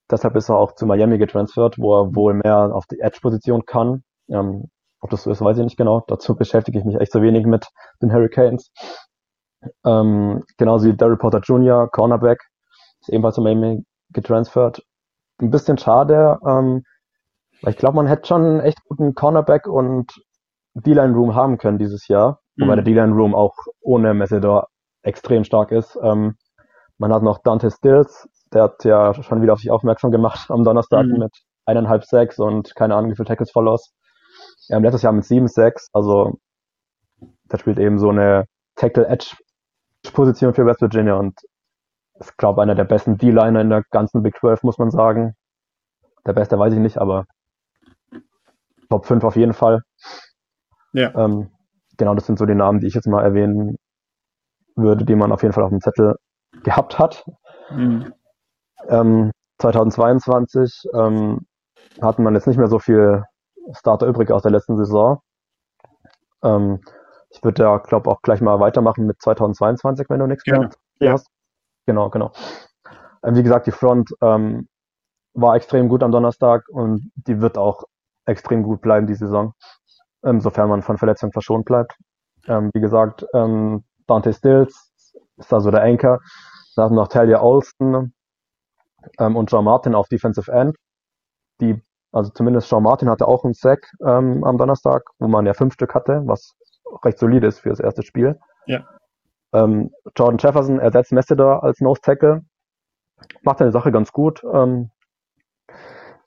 [0.10, 4.04] Deshalb ist er auch zu Miami getransfert, wo er wohl mehr auf die Edge-Position kann.
[4.30, 6.04] Ähm, ob das so ist, weiß ich nicht genau.
[6.08, 7.68] Dazu beschäftige ich mich echt so wenig mit
[8.02, 8.72] den Hurricanes.
[9.86, 12.40] Ähm, genauso wie Derry Potter Jr., Cornerback,
[13.02, 14.82] ist ebenfalls zu Miami getransfert.
[15.40, 16.84] Ein bisschen schade, ähm,
[17.62, 20.12] weil ich glaube, man hätte schon einen echt guten Cornerback und
[20.74, 22.40] D-Line Room haben können dieses Jahr.
[22.56, 22.63] Mhm.
[22.63, 24.68] Wobei der D-Line Room auch ohne Messedor
[25.02, 25.98] extrem stark ist.
[26.02, 26.36] Ähm,
[26.98, 30.63] man hat noch Dante Stills, der hat ja schon wieder auf sich aufmerksam gemacht am
[30.63, 31.20] Donnerstag mhm.
[31.20, 31.32] mit
[31.66, 33.94] eineinhalb Sacks und keine Ahnung wie viele Tackles Follows.
[34.68, 36.39] Ja, letztes Jahr mit sieben Sacks, also
[37.52, 41.39] der spielt eben so eine Tackle-Edge-Position für West Virginia und
[42.20, 45.36] ist, glaube einer der besten D-Liner in der ganzen Big 12, muss man sagen.
[46.26, 47.26] Der beste weiß ich nicht, aber
[48.89, 49.82] Top 5 auf jeden Fall.
[50.94, 51.13] Ja.
[51.16, 51.50] Ähm,
[51.98, 53.78] genau, das sind so die Namen, die ich jetzt mal erwähnen
[54.76, 56.16] würde, die man auf jeden Fall auf dem Zettel
[56.64, 57.26] gehabt hat.
[57.72, 58.14] Mhm.
[58.88, 61.46] Ähm, 2022 ähm,
[62.02, 63.24] hat man jetzt nicht mehr so viel
[63.72, 65.22] Starter übrig aus der letzten Saison.
[66.44, 66.82] Ähm,
[67.30, 71.14] ich würde da, glaube auch gleich mal weitermachen mit 2022, wenn du nichts mehr ja.
[71.14, 71.28] hast.
[71.86, 72.32] Genau, genau.
[73.24, 74.68] Ähm, wie gesagt, die Front ähm,
[75.34, 77.84] war extrem gut am Donnerstag und die wird auch
[78.26, 79.54] extrem gut bleiben die Saison,
[80.24, 81.96] ähm, sofern man von Verletzungen verschont bleibt.
[82.48, 84.92] Ähm, wie gesagt, ähm, Dante Stills
[85.38, 86.20] ist da so der Anchor.
[86.76, 88.14] Da haben noch Talia Olsen
[89.20, 90.76] ähm, und John Martin auf Defensive End.
[91.62, 91.82] Die,
[92.12, 95.74] also zumindest John Martin hatte auch einen Sack ähm, am Donnerstag, wo man ja fünf
[95.74, 96.56] Stück hatte, was
[97.04, 98.40] recht solide ist für das erste Spiel.
[98.66, 98.86] Ja.
[99.54, 102.42] Ähm, Jordan Jefferson ersetzt Messedor als Nose Tackle.
[103.44, 104.42] Macht seine Sache ganz gut.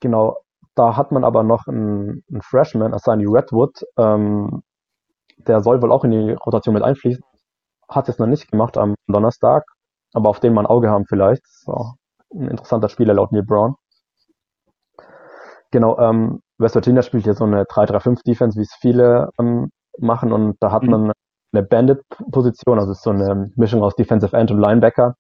[0.01, 0.39] Genau.
[0.77, 3.83] Da hat man aber noch einen, einen Freshman, Asani Redwood.
[3.99, 4.63] Ähm,
[5.39, 7.25] der soll wohl auch in die Rotation mit einfließen.
[7.89, 9.65] Hat es noch nicht gemacht am Donnerstag
[10.17, 11.47] aber auf den man ein Auge haben vielleicht.
[11.47, 11.93] So,
[12.33, 13.75] ein interessanter Spieler laut Neil Brown.
[15.71, 20.33] Genau, ähm, West Virginia spielt hier so eine 3-3-5 Defense, wie es viele ähm, machen
[20.33, 20.91] und da hat mhm.
[20.91, 21.13] man
[21.53, 25.17] eine Bandit-Position, also so eine Mischung aus Defensive End und Linebacker.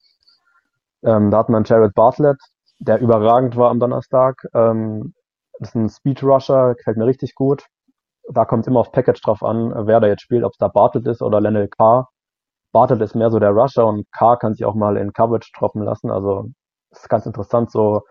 [1.05, 2.39] Ähm, da hat man Jared Bartlett,
[2.79, 4.47] der überragend war am Donnerstag.
[4.55, 5.13] Ähm,
[5.61, 7.67] ist ein Speed Rusher, gefällt mir richtig gut.
[8.29, 10.69] Da kommt es immer auf Package drauf an, wer da jetzt spielt, ob es da
[10.69, 12.09] Bartlett ist oder Lennel Carr.
[12.73, 15.83] Bartlett ist mehr so der Rusher und Carr kann sich auch mal in Coverage droppen
[15.83, 16.11] lassen.
[16.11, 16.51] Also
[16.91, 18.03] ist ganz interessant, so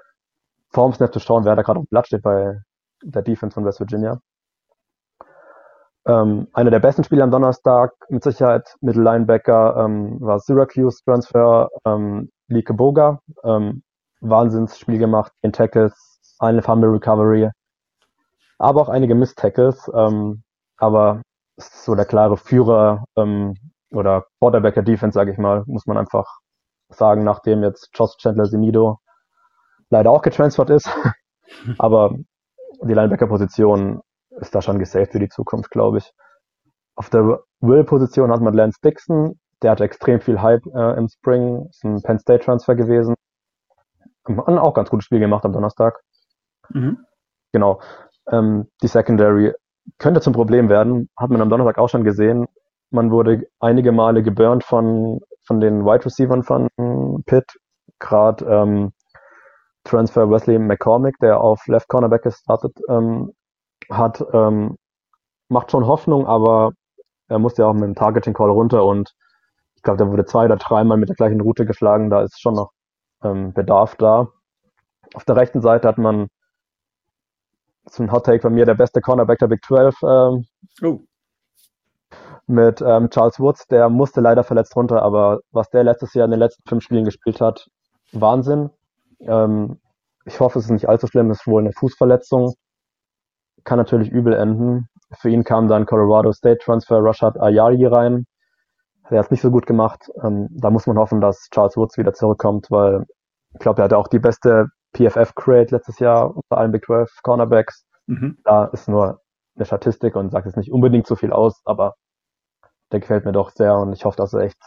[0.69, 2.59] vorm Snap zu schauen, wer da gerade auf dem Blatt steht bei
[3.03, 4.19] der Defense von West Virginia.
[6.07, 12.29] Ähm, einer der besten Spieler am Donnerstag, mit Sicherheit Mittellinebacker, ähm, war Syracuse Transfer, ähm,
[12.47, 13.19] Lee Boga.
[13.43, 13.83] Ähm,
[14.21, 17.49] Wahnsinnsspiel gemacht, in Tackles, eine Fumble Recovery,
[18.57, 19.91] aber auch einige Miss-Tackles.
[19.93, 20.43] Ähm,
[20.77, 21.21] aber
[21.57, 23.55] so der klare Führer ähm,
[23.91, 26.39] oder Quarterback der Defense, sage ich mal, muss man einfach
[26.89, 28.99] sagen, nachdem jetzt Josh Chandler Simido
[29.89, 30.89] leider auch getransfert ist.
[31.77, 32.15] aber
[32.81, 34.01] die Linebacker-Position
[34.41, 36.11] ist da schon gesaved für die Zukunft, glaube ich.
[36.95, 41.67] Auf der Will-Position hat man Lance Dixon, der hat extrem viel Hype äh, im Spring,
[41.69, 43.15] ist ein Penn State-Transfer gewesen.
[44.25, 46.01] Haben auch ganz gutes Spiel gemacht am Donnerstag.
[46.69, 46.99] Mhm.
[47.53, 47.79] Genau.
[48.31, 49.53] Ähm, die Secondary
[49.99, 52.47] könnte zum Problem werden, hat man am Donnerstag auch schon gesehen.
[52.91, 56.67] Man wurde einige Male geburnt von, von den Wide Receivers von
[57.25, 57.45] Pitt.
[57.99, 58.93] Gerade ähm,
[59.83, 63.31] Transfer Wesley McCormick, der auf Left Cornerback gestartet ähm,
[63.89, 64.77] hat, ähm,
[65.49, 66.71] macht schon Hoffnung, aber
[67.27, 69.13] er musste ja auch mit dem Targeting Call runter und
[69.75, 72.09] ich glaube, der wurde zwei oder dreimal mit der gleichen Route geschlagen.
[72.09, 72.71] Da ist schon noch
[73.23, 74.27] ähm, Bedarf da.
[75.13, 76.27] Auf der rechten Seite hat man,
[77.85, 80.45] ist ein Hot Take von mir, der beste Cornerback der Big 12 ähm,
[80.83, 80.99] oh.
[82.47, 83.67] mit ähm, Charles Woods.
[83.67, 87.05] Der musste leider verletzt runter, aber was der letztes Jahr in den letzten fünf Spielen
[87.05, 87.67] gespielt hat,
[88.11, 88.69] Wahnsinn.
[89.21, 89.79] Ähm,
[90.25, 92.53] ich hoffe, es ist nicht allzu schlimm, es ist wohl eine Fußverletzung.
[93.63, 94.87] Kann natürlich übel enden.
[95.19, 98.25] Für ihn kam dann Colorado State Transfer Rashad Ayali rein.
[99.09, 100.09] Der hat es nicht so gut gemacht.
[100.23, 103.05] Ähm, da muss man hoffen, dass Charles Woods wieder zurückkommt, weil
[103.53, 107.85] ich glaube, er hatte auch die beste PFF-Crate letztes Jahr unter allen Big 12 Cornerbacks.
[108.07, 108.37] Mhm.
[108.43, 109.21] Da ist nur
[109.55, 111.95] eine Statistik und sagt jetzt nicht unbedingt so viel aus, aber
[112.91, 114.61] der gefällt mir doch sehr und ich hoffe, dass er echt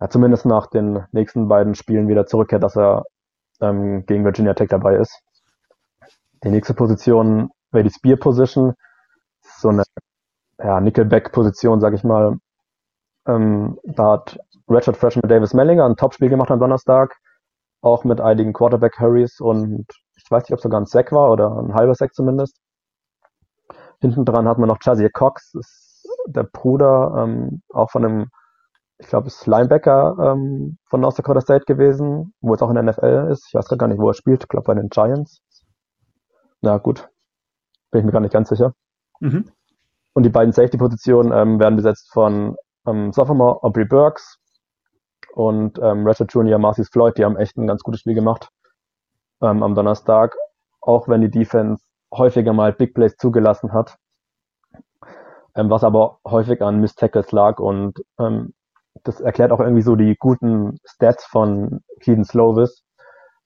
[0.00, 3.04] ja, zumindest nach den nächsten beiden Spielen wieder zurückkehrt, dass er
[3.60, 5.20] ähm, gegen Virginia Tech dabei ist.
[6.44, 8.74] Die nächste Position wäre die Spear Position.
[9.40, 9.84] So eine
[10.58, 12.38] ja, Nickelback-Position, sag ich mal.
[13.26, 17.16] Ähm, da hat Richard Freshman Davis Mellinger ein Topspiel gemacht am Donnerstag
[17.80, 19.86] auch mit einigen Quarterback-Hurries und
[20.16, 22.58] ich weiß nicht, ob sogar ein Sack war oder ein halber Sack zumindest.
[24.00, 28.30] Hinten dran hat man noch Chazier Cox, ist der Bruder ähm, auch von einem,
[28.98, 32.84] ich glaube, ist Linebacker ähm, von North Dakota State gewesen, wo es auch in der
[32.84, 33.46] NFL ist.
[33.48, 34.44] Ich weiß gar nicht, wo er spielt.
[34.44, 35.40] Ich glaube, bei den Giants.
[36.60, 37.08] Na gut,
[37.90, 38.74] bin ich mir gar nicht ganz sicher.
[39.20, 39.50] Mhm.
[40.14, 44.38] Und die beiden Safety-Positionen ähm, werden besetzt von ähm, Sophomore Aubrey Burks,
[45.34, 48.48] und ähm, Ratchet Jr., Marcus Floyd, die haben echt ein ganz gutes Spiel gemacht
[49.42, 50.36] ähm, am Donnerstag,
[50.80, 53.96] auch wenn die Defense häufiger mal Big Plays zugelassen hat,
[55.54, 58.54] ähm, was aber häufig an Miss Tackles lag und ähm,
[59.04, 62.82] das erklärt auch irgendwie so die guten Stats von Keaton Slovis,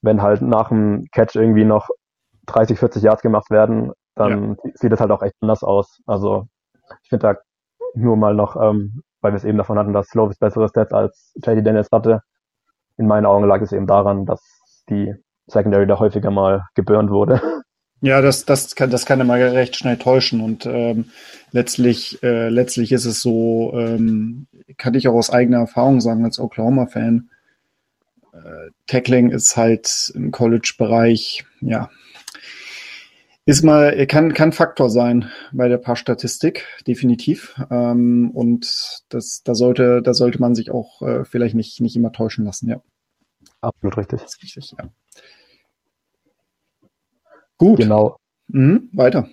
[0.01, 1.89] wenn halt nach dem Catch irgendwie noch
[2.47, 4.71] 30, 40 Yards gemacht werden, dann ja.
[4.75, 6.01] sieht das halt auch echt anders aus.
[6.07, 6.47] Also
[7.03, 7.41] ich finde da
[7.95, 11.33] nur mal noch ähm, weil wir es eben davon hatten, dass Slovis bessere Stats als
[11.37, 12.23] JD Daniels hatte.
[12.99, 14.43] In meinen Augen lag es eben daran, dass
[14.91, 15.15] die
[15.47, 17.41] Secondary da häufiger mal geburnt wurde.
[18.05, 21.11] Ja, das, das kann, das kann immer recht schnell täuschen und ähm,
[21.53, 26.41] letztlich, äh, letztlich ist es so, ähm, kann ich auch aus eigener Erfahrung sagen als
[26.41, 27.31] Oklahoma-Fan.
[28.33, 31.91] Äh, Tackling ist halt im College-Bereich, ja,
[33.45, 37.61] ist mal, kann, kann Faktor sein bei der Passstatistik, definitiv.
[37.71, 42.13] Ähm, und das, da sollte, da sollte man sich auch äh, vielleicht nicht, nicht immer
[42.13, 42.81] täuschen lassen, ja.
[43.61, 44.21] Absolut richtig.
[44.21, 44.89] Das ist richtig, ja.
[47.59, 47.79] Gut.
[47.79, 48.17] Genau.
[48.49, 49.29] Mhm, weiter.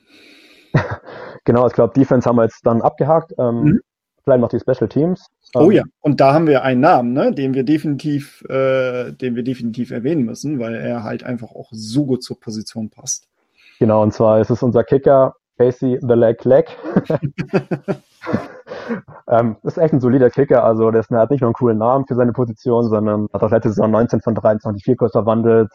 [1.46, 3.34] genau, ich glaube, Defense haben wir jetzt dann abgehakt.
[3.38, 3.82] Ähm, mhm.
[4.24, 5.28] Vielleicht noch die Special Teams.
[5.56, 9.36] Oh ähm, ja, und da haben wir einen Namen, ne, den wir definitiv, äh, den
[9.36, 13.29] wir definitiv erwähnen müssen, weil er halt einfach auch so gut zur Position passt.
[13.80, 16.68] Genau, und zwar ist es unser Kicker, Casey the Leg Leg.
[19.28, 22.16] ähm, ist echt ein solider Kicker, also der hat nicht nur einen coolen Namen für
[22.16, 25.72] seine Position, sondern hat auch letzte Saison 19 von 23 Vierkurs verwandelt.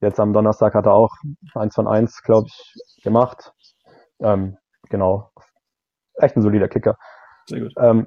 [0.00, 1.14] Jetzt am Donnerstag hat er auch
[1.54, 3.52] 1 von 1, glaube ich, gemacht.
[4.20, 4.56] Ähm,
[4.88, 5.30] genau.
[6.14, 6.96] Echt ein solider Kicker.
[7.46, 7.72] Sehr gut.
[7.76, 8.06] Ähm,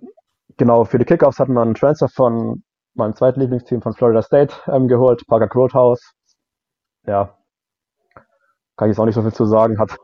[0.57, 2.63] genau, für die Kickoffs hat man einen Transfer von
[2.95, 6.01] meinem zweiten Lieblingsteam von Florida State ähm, geholt, Parker Grothaus.
[7.05, 7.37] Ja,
[8.77, 9.97] kann ich jetzt auch nicht so viel zu sagen, hat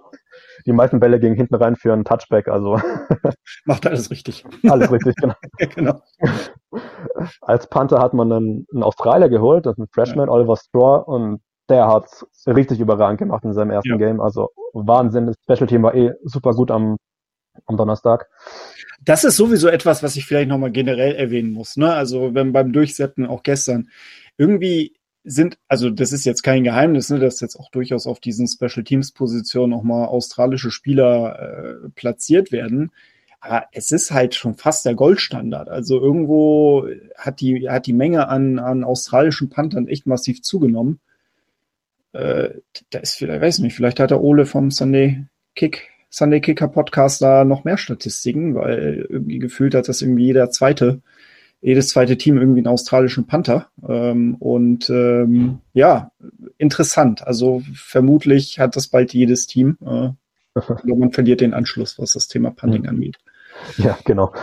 [0.66, 2.80] die meisten Bälle gegen hinten rein für einen Touchback, also.
[3.66, 4.46] Macht alles richtig.
[4.70, 5.34] Alles richtig, genau.
[5.76, 6.02] genau.
[7.42, 10.34] Als Panther hat man einen, einen Australier geholt, das ist ein Freshman, ja.
[10.34, 13.98] Oliver Straw, und der hat's richtig überragend gemacht in seinem ersten ja.
[13.98, 14.20] Game.
[14.20, 15.28] Also Wahnsinn.
[15.28, 16.98] Das Special Team war eh super gut am,
[17.66, 18.28] am Donnerstag.
[19.04, 21.78] Das ist sowieso etwas, was ich vielleicht nochmal generell erwähnen muss.
[21.78, 21.94] Ne?
[21.94, 23.90] Also wenn beim Durchsetzen auch gestern
[24.38, 28.48] irgendwie sind, also das ist jetzt kein Geheimnis, ne, dass jetzt auch durchaus auf diesen
[28.48, 32.92] Special Teams Positionen auch mal australische Spieler äh, platziert werden.
[33.40, 35.70] Aber es ist halt schon fast der Goldstandard.
[35.70, 41.00] Also irgendwo hat die, hat die Menge an, an australischen Panthern echt massiv zugenommen.
[42.14, 42.50] Äh,
[42.90, 47.22] da ist vielleicht, weiß nicht, vielleicht hat der Ole vom Sunday Kick, Sunday Kicker Podcast
[47.22, 51.02] da noch mehr Statistiken, weil irgendwie gefühlt hat das irgendwie jeder zweite
[51.62, 53.68] jedes zweite Team irgendwie einen australischen Panther.
[53.88, 56.12] Ähm, und ähm, ja,
[56.58, 57.26] interessant.
[57.26, 59.78] Also vermutlich hat das bald jedes Team.
[59.86, 60.10] Äh,
[60.84, 63.18] man verliert den Anschluss, was das Thema Punting angeht.
[63.78, 64.34] Ja, genau.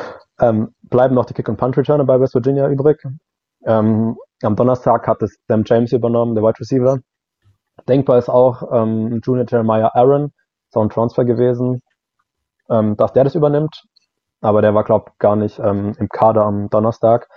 [0.40, 3.02] Ähm, bleiben noch die Kick- und Punt-Returner bei West Virginia übrig.
[3.64, 7.00] Ähm, am Donnerstag hat es Sam James übernommen, der Wide Receiver.
[7.88, 10.32] Denkbar ist auch ähm, Junior Jeremiah Aaron,
[10.68, 11.82] ist auch ein Transfer gewesen,
[12.70, 13.84] ähm, dass der das übernimmt
[14.40, 17.28] aber der war, glaube ich, gar nicht ähm, im Kader am Donnerstag.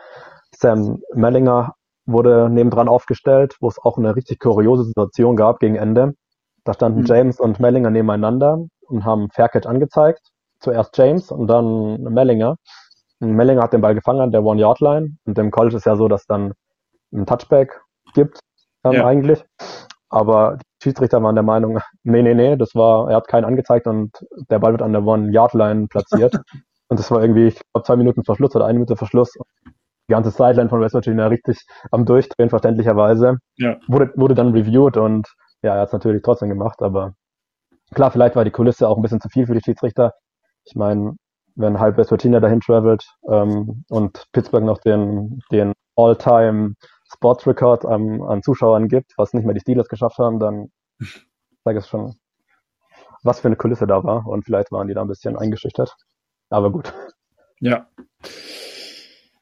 [0.52, 1.74] Sam Mellinger
[2.06, 6.14] wurde nebendran aufgestellt, wo es auch eine richtig kuriose Situation gab gegen Ende.
[6.64, 7.06] Da standen mhm.
[7.06, 10.22] James und Mellinger nebeneinander und haben Faircatch angezeigt.
[10.60, 12.56] Zuerst James und dann Mellinger.
[13.20, 15.16] Und Mellinger hat den Ball gefangen an der One-Yard-Line.
[15.26, 16.54] Und im College ist ja so, dass dann
[17.14, 17.82] ein Touchback
[18.14, 18.40] gibt,
[18.84, 19.06] ähm, ja.
[19.06, 19.44] eigentlich.
[20.10, 23.88] Aber die Schiedsrichter waren der Meinung, nee, nee, nee, das war, er hat keinen angezeigt
[23.88, 24.12] und
[24.50, 26.40] der Ball wird an der One-Yard-Line platziert.
[26.91, 29.32] Und das war irgendwie, ich glaube, zwei Minuten Verschluss oder eine Minute Verschluss.
[30.10, 31.58] Die ganze Sideline von West Virginia richtig
[31.89, 33.38] am Durchdrehen, verständlicherweise.
[33.56, 33.77] Ja.
[33.88, 35.25] Wurde, wurde dann reviewed und
[35.62, 37.13] ja, er hat es natürlich trotzdem gemacht, aber
[37.93, 40.12] klar, vielleicht war die Kulisse auch ein bisschen zu viel für die Schiedsrichter.
[40.65, 41.15] Ich meine,
[41.56, 46.73] wenn halb West Virginia dahin travelt ähm, und Pittsburgh noch den, den All-Time
[47.13, 50.67] Sports Record an, an Zuschauern gibt, was nicht mehr die Steelers geschafft haben, dann
[51.63, 52.15] sage ich es schon,
[53.23, 55.95] was für eine Kulisse da war und vielleicht waren die da ein bisschen eingeschüchtert.
[56.52, 56.94] Aber gut.
[57.60, 57.88] Ja.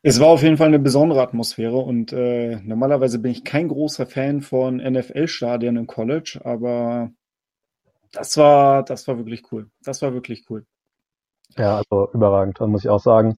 [0.02, 4.06] Es war auf jeden Fall eine besondere Atmosphäre und äh, normalerweise bin ich kein großer
[4.06, 7.10] Fan von NFL-Stadien im College, aber
[8.14, 9.70] das war, das war wirklich cool.
[9.84, 10.66] Das war wirklich cool.
[11.58, 13.36] Ja, also überragend, muss ich auch sagen.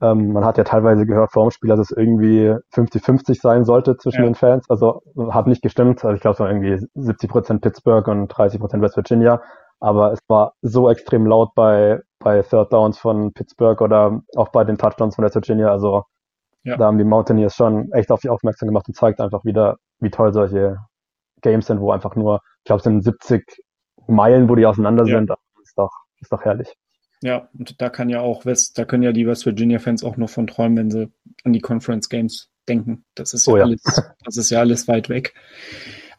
[0.00, 3.96] Ähm, man hat ja teilweise gehört vor dem Spiel, dass es irgendwie 50-50 sein sollte
[3.96, 4.28] zwischen ja.
[4.28, 4.68] den Fans.
[4.68, 6.04] Also hat nicht gestimmt.
[6.04, 9.40] Also ich glaube, es war irgendwie 70 Prozent Pittsburgh und 30 Prozent West Virginia.
[9.78, 14.64] Aber es war so extrem laut bei, bei Third Downs von Pittsburgh oder auch bei
[14.64, 15.70] den Touchdowns von West Virginia.
[15.70, 16.04] Also
[16.64, 16.76] ja.
[16.76, 20.10] da haben die Mountaineers schon echt auf die aufmerksam gemacht und zeigt einfach wieder, wie
[20.10, 20.78] toll solche
[21.42, 23.44] Games sind, wo einfach nur, ich glaube, es sind 70
[24.06, 25.18] Meilen, wo die auseinander ja.
[25.18, 25.30] sind.
[25.30, 26.72] Das ist doch, ist doch herrlich.
[27.22, 30.16] Ja, und da kann ja auch West, da können ja die West Virginia Fans auch
[30.16, 31.12] noch von träumen, wenn sie
[31.44, 33.04] an die Conference Games denken.
[33.14, 33.64] Das ist ja, oh ja.
[33.64, 33.82] alles,
[34.24, 35.34] das ist ja alles weit weg.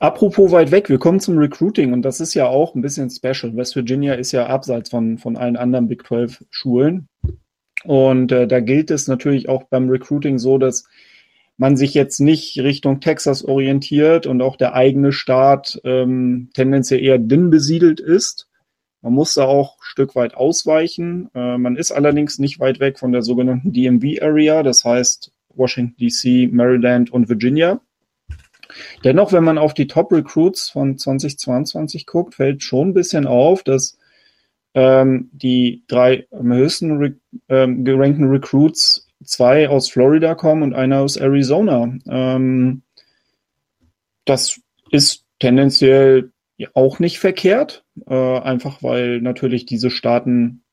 [0.03, 3.55] Apropos weit weg, wir kommen zum Recruiting und das ist ja auch ein bisschen special.
[3.55, 7.07] West Virginia ist ja abseits von, von allen anderen Big 12 Schulen.
[7.85, 10.89] Und äh, da gilt es natürlich auch beim Recruiting so, dass
[11.55, 17.17] man sich jetzt nicht Richtung Texas orientiert und auch der eigene Staat ähm, tendenziell eher
[17.17, 18.49] dünn besiedelt ist.
[19.01, 21.29] Man muss da auch ein Stück weit ausweichen.
[21.33, 26.51] Äh, man ist allerdings nicht weit weg von der sogenannten DMV-Area, das heißt Washington DC,
[26.51, 27.79] Maryland und Virginia.
[29.03, 33.97] Dennoch, wenn man auf die Top-Recruits von 2022 guckt, fällt schon ein bisschen auf, dass
[34.73, 37.15] ähm, die drei am höchsten re
[37.49, 41.93] ähm, gerankten Recruits zwei aus Florida kommen und einer aus Arizona.
[42.07, 42.81] Ähm,
[44.25, 44.59] das
[44.91, 46.31] ist tendenziell
[46.73, 50.63] auch nicht verkehrt, äh, einfach weil natürlich diese Staaten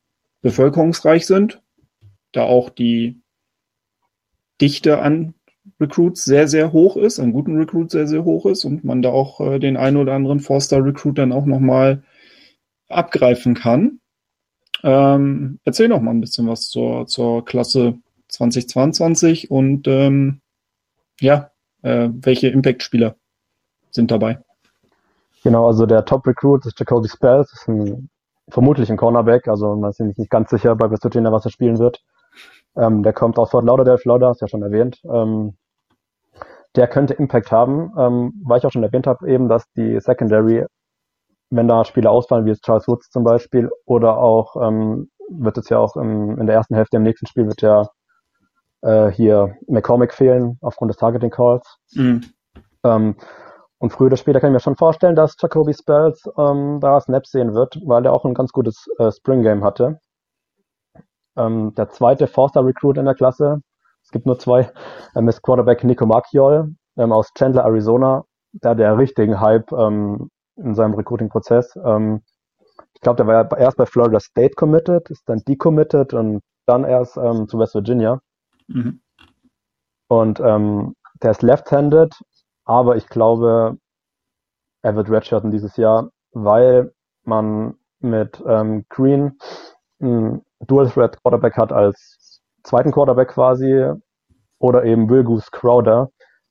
[0.42, 1.60] bevölkerungsreich sind,
[2.32, 3.20] da auch die
[4.60, 5.34] Dichte an
[5.80, 9.10] Recruits sehr, sehr hoch ist, an guten Recruits sehr, sehr hoch ist und man da
[9.10, 12.02] auch äh, den einen oder anderen Four-Star-Recruit dann auch nochmal
[12.88, 14.00] abgreifen kann.
[14.82, 17.98] Ähm, erzähl noch mal ein bisschen was zur, zur Klasse
[18.28, 20.40] 2022 und ähm,
[21.20, 21.50] ja,
[21.82, 23.16] äh, welche Impact-Spieler
[23.90, 24.38] sind dabei?
[25.42, 28.08] Genau, also der Top-Recruit ist Jacoby Spells, ist ein,
[28.48, 31.50] vermutlich ein Cornerback, also man ist sich nicht ganz sicher bei West Virginia, was er
[31.50, 32.02] spielen wird.
[32.76, 35.00] Ähm, der kommt aus Fort Lauderdale, Florida, hast ja schon erwähnt.
[35.04, 35.56] Ähm,
[36.76, 40.64] der könnte Impact haben, ähm, weil ich auch schon erwähnt habe, eben, dass die Secondary,
[41.50, 45.68] wenn da Spieler ausfallen, wie jetzt Charles Woods zum Beispiel, oder auch ähm, wird es
[45.68, 47.88] ja auch im, in der ersten Hälfte im nächsten Spiel wird ja
[48.82, 51.78] äh, hier McCormick fehlen aufgrund des Targeting Calls.
[51.94, 52.24] Mhm.
[52.84, 53.16] Ähm,
[53.78, 57.30] und früher oder später kann ich mir schon vorstellen, dass Jacoby Spells ähm, da Snaps
[57.30, 59.98] sehen wird, weil er auch ein ganz gutes äh, Spring Game hatte.
[61.36, 63.62] Ähm, der zweite Forster Recruit in der Klasse,
[64.02, 64.72] es gibt nur zwei,
[65.14, 68.24] ähm, ist Quarterback Nico Marchiol ähm, aus Chandler, Arizona.
[68.52, 71.76] da der richtigen Hype ähm, in seinem Recruiting-Prozess.
[71.84, 72.22] Ähm,
[72.94, 77.16] ich glaube, der war erst bei Florida State committed, ist dann decommitted und dann erst
[77.16, 78.20] ähm, zu West Virginia.
[78.68, 79.00] Mhm.
[80.08, 82.14] Und ähm, der ist left-handed,
[82.64, 83.78] aber ich glaube,
[84.82, 86.92] er wird redshirten dieses Jahr, weil
[87.24, 89.38] man mit ähm, Green
[90.00, 93.92] einen Dual-Threat Quarterback hat als zweiten Quarterback quasi
[94.58, 96.10] oder eben Will Goose Crowder,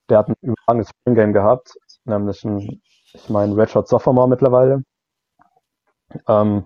[0.10, 1.74] der hat ein überragendes Spring Game gehabt,
[2.06, 2.82] nämlich ein,
[3.14, 4.84] ich meine, Redshirt Sophomore mittlerweile.
[6.28, 6.66] Ähm,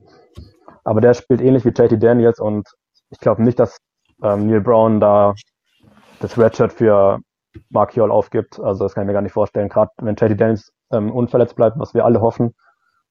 [0.83, 2.67] aber der spielt ähnlich wie JT Daniels und
[3.09, 3.77] ich glaube nicht, dass
[4.21, 5.33] ähm, Neil Brown da
[6.19, 7.19] das Redshirt für
[7.69, 8.59] Mark Hall aufgibt.
[8.59, 9.69] Also das kann ich mir gar nicht vorstellen.
[9.69, 12.47] Gerade wenn JT Daniels ähm, unverletzt bleibt, was wir alle hoffen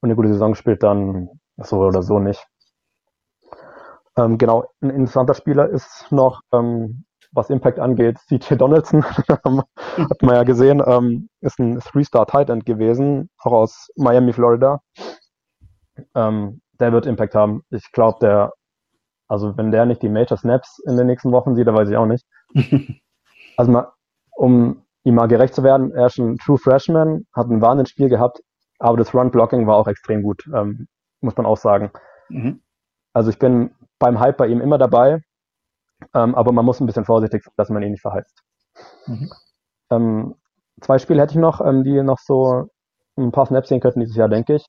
[0.01, 1.29] und eine gute Saison spielt, dann
[1.59, 2.47] so oder so nicht.
[4.17, 10.35] Ähm, genau, ein interessanter Spieler ist noch, ähm, was Impact angeht, CJ Donaldson, hat man
[10.35, 14.81] ja gesehen, ähm, ist ein Three-Star Tight End gewesen, auch aus Miami, Florida.
[16.15, 17.63] Ähm, der wird Impact haben.
[17.71, 18.53] Ich glaube, der,
[19.29, 21.97] also wenn der nicht die Major Snaps in den nächsten Wochen sieht, dann weiß ich
[21.97, 22.27] auch nicht.
[23.57, 23.93] also mal,
[24.33, 28.09] um ihm mal gerecht zu werden, er ist ein True Freshman, hat ein warnendes Spiel
[28.09, 28.41] gehabt,
[28.79, 30.87] aber das Run-Blocking war auch extrem gut, ähm,
[31.21, 31.91] muss man auch sagen.
[32.29, 32.61] Mhm.
[33.15, 35.23] Also ich bin beim Hype bei ihm immer dabei,
[36.13, 38.43] ähm, aber man muss ein bisschen vorsichtig sein, dass man ihn nicht verheizt.
[39.07, 39.31] Mhm.
[39.91, 40.35] Ähm,
[40.81, 42.69] zwei Spiele hätte ich noch, ähm, die noch so
[43.17, 44.67] ein paar Snaps sehen könnten dieses Jahr, denke ich.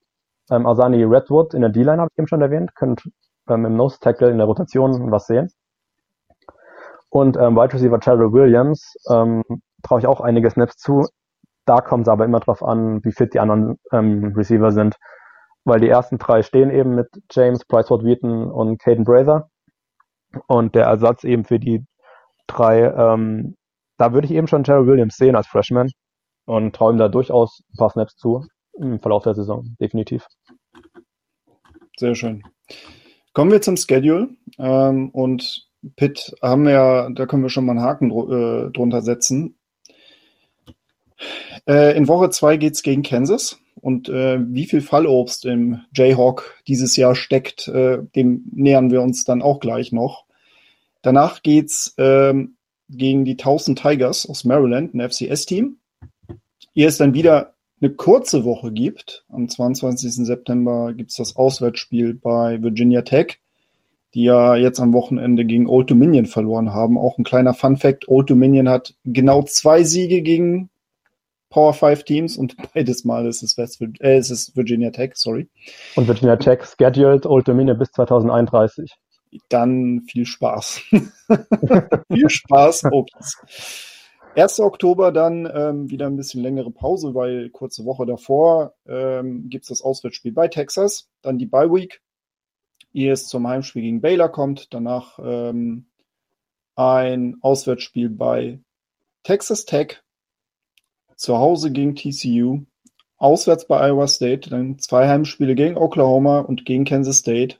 [0.50, 3.02] Ähm, Asani Redwood in der D-Line habe ich eben schon erwähnt, könnt
[3.48, 5.50] ähm, im Nose Tackle in der Rotation was sehen.
[7.08, 9.42] Und ähm, Wide Receiver Terrell Williams ähm,
[9.82, 11.06] traue ich auch einige Snaps zu.
[11.64, 14.96] Da kommt es aber immer drauf an, wie fit die anderen Receiver sind.
[15.64, 19.48] Weil die ersten drei stehen eben mit James, Bryce Ward Wheaton und Caden Brazer.
[20.46, 21.84] Und der Ersatz eben für die
[22.46, 23.56] drei, ähm,
[23.98, 25.90] da würde ich eben schon Terrell Williams sehen als Freshman
[26.46, 28.46] und traue ihm da durchaus ein paar Snaps zu
[28.78, 30.26] im Verlauf der Saison, definitiv.
[31.96, 32.42] Sehr schön.
[33.32, 34.28] Kommen wir zum Schedule.
[34.58, 38.70] Ähm, und Pitt haben wir ja, da können wir schon mal einen Haken dr äh,
[38.72, 39.58] drunter setzen.
[41.66, 43.58] Äh, in Woche 2 geht es gegen Kansas.
[43.80, 49.24] Und äh, wie viel Fallobst im Jayhawk dieses Jahr steckt, äh, dem nähern wir uns
[49.24, 50.24] dann auch gleich noch.
[51.02, 52.56] Danach geht's ähm,
[52.88, 55.76] gegen die 1000 Tigers aus Maryland, ein FCS-Team.
[56.72, 59.24] Hier ist dann wieder eine kurze Woche gibt.
[59.28, 60.12] Am 22.
[60.26, 63.38] September gibt es das Auswärtsspiel bei Virginia Tech,
[64.14, 66.96] die ja jetzt am Wochenende gegen Old Dominion verloren haben.
[66.96, 70.70] Auch ein kleiner Fun Fact: Old Dominion hat genau zwei Siege gegen
[71.54, 75.48] Power 5 Teams und beides Mal ist es, West, äh, ist es Virginia Tech, sorry.
[75.94, 78.92] Und Virginia Tech scheduled Old Dominion bis 2031.
[79.48, 80.82] Dann viel Spaß.
[82.12, 83.38] viel Spaß, Okies.
[84.34, 84.58] 1.
[84.58, 89.68] Oktober dann ähm, wieder ein bisschen längere Pause, weil kurze Woche davor ähm, gibt es
[89.68, 92.02] das Auswärtsspiel bei Texas, dann die Bye Week,
[92.92, 95.86] ehe es zum Heimspiel gegen Baylor kommt, danach ähm,
[96.74, 98.58] ein Auswärtsspiel bei
[99.22, 100.02] Texas Tech,
[101.16, 102.64] zu Hause gegen TCU,
[103.16, 107.56] auswärts bei Iowa State, dann zwei Heimspiele gegen Oklahoma und gegen Kansas State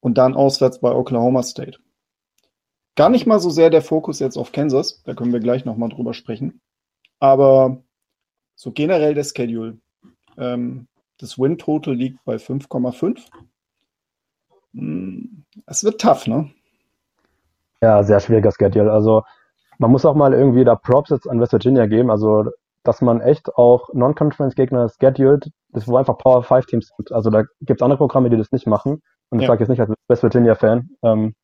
[0.00, 1.78] und dann auswärts bei Oklahoma State.
[2.94, 5.88] Gar nicht mal so sehr der Fokus jetzt auf Kansas, da können wir gleich nochmal
[5.88, 6.60] drüber sprechen.
[7.18, 7.82] Aber
[8.54, 9.78] so generell der Schedule.
[10.36, 13.20] Ähm, das Win-Total liegt bei 5,5.
[14.74, 16.50] Hm, es wird tough, ne?
[17.80, 18.92] Ja, sehr schwieriger Schedule.
[18.92, 19.22] Also
[19.82, 22.08] man muss auch mal irgendwie da Props jetzt an West Virginia geben.
[22.08, 22.44] Also
[22.84, 27.12] dass man echt auch Non-Conference-Gegner scheduled, das wo einfach Power 5 Teams sind.
[27.12, 29.02] Also da gibt es andere Programme, die das nicht machen.
[29.30, 29.48] Und ich ja.
[29.48, 30.90] sage jetzt nicht als West Virginia-Fan.
[31.02, 31.34] Ähm,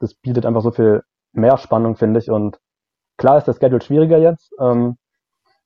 [0.00, 1.02] das bietet einfach so viel
[1.32, 2.30] mehr Spannung, finde ich.
[2.30, 2.58] Und
[3.16, 4.52] klar ist der Schedule schwieriger jetzt.
[4.60, 4.96] Ähm,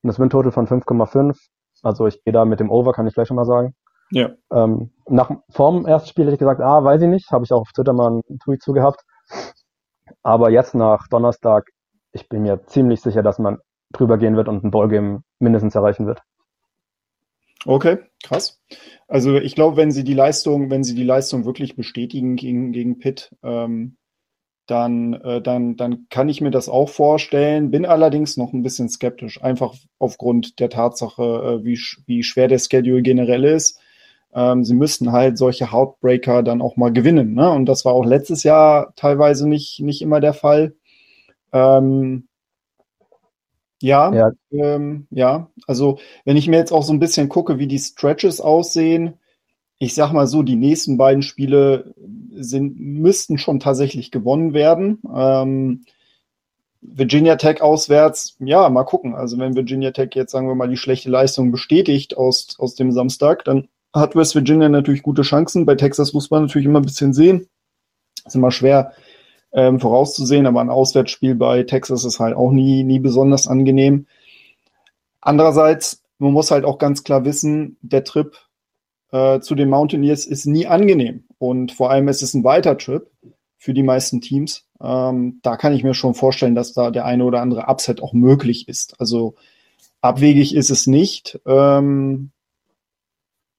[0.03, 1.39] das Win-Total von 5,5.
[1.83, 3.75] Also ich gehe da mit dem Over, kann ich gleich schon mal sagen.
[4.11, 4.31] Ja.
[4.53, 7.31] Ähm, nach vorm ersten Spiel hätte ich gesagt, ah, weiß ich nicht.
[7.31, 9.03] Habe ich auch auf Twitter mal einen Tweet zu gehabt.
[10.23, 11.69] Aber jetzt nach Donnerstag,
[12.13, 13.59] ich bin mir ziemlich sicher, dass man
[13.93, 16.23] drüber gehen wird und ein Ballgame mindestens erreichen wird.
[17.65, 18.61] Okay, krass.
[19.07, 22.99] Also ich glaube, wenn sie die Leistung, wenn sie die Leistung wirklich bestätigen gegen, gegen
[22.99, 23.97] Pitt, ähm,
[24.67, 28.89] dann, äh, dann, dann kann ich mir das auch vorstellen, bin allerdings noch ein bisschen
[28.89, 33.81] skeptisch, einfach aufgrund der Tatsache, äh, wie, wie schwer der Schedule generell ist.
[34.35, 37.35] Ähm, sie müssten halt solche Heartbreaker dann auch mal gewinnen.
[37.35, 37.51] Ne?
[37.51, 40.75] Und das war auch letztes Jahr teilweise nicht, nicht immer der Fall.
[41.53, 42.29] Ähm,
[43.81, 44.33] ja, ja.
[44.53, 48.41] Ähm, ja, also wenn ich mir jetzt auch so ein bisschen gucke, wie die Stretches
[48.41, 49.15] aussehen,
[49.79, 51.93] ich sag mal so, die nächsten beiden Spiele
[52.37, 55.03] sind, müssten schon tatsächlich gewonnen werden.
[55.13, 55.85] Ähm,
[56.81, 59.17] Virginia Tech auswärts, ja, mal gucken.
[59.17, 62.93] Also wenn Virginia Tech jetzt, sagen wir mal, die schlechte Leistung bestätigt aus, aus dem
[62.93, 65.67] Samstag, dann hat West Virginia natürlich gute Chancen.
[65.67, 67.49] Bei Texas muss man natürlich immer ein bisschen sehen.
[68.25, 68.93] Ist immer schwer
[69.53, 74.07] ähm, vorauszusehen, aber ein Auswärtsspiel bei Texas ist halt auch nie, nie besonders angenehm.
[75.21, 78.37] Andererseits, man muss halt auch ganz klar wissen, der Trip
[79.13, 81.25] äh, zu den Mountaineers ist nie angenehm.
[81.39, 83.11] Und vor allem ist es ein weiter Trip
[83.59, 84.67] für die meisten Teams.
[84.81, 88.13] Ähm, da kann ich mir schon vorstellen, dass da der eine oder andere Upset auch
[88.13, 89.01] möglich ist.
[89.01, 89.35] Also
[90.01, 91.41] abwegig ist es nicht.
[91.47, 92.33] Ähm,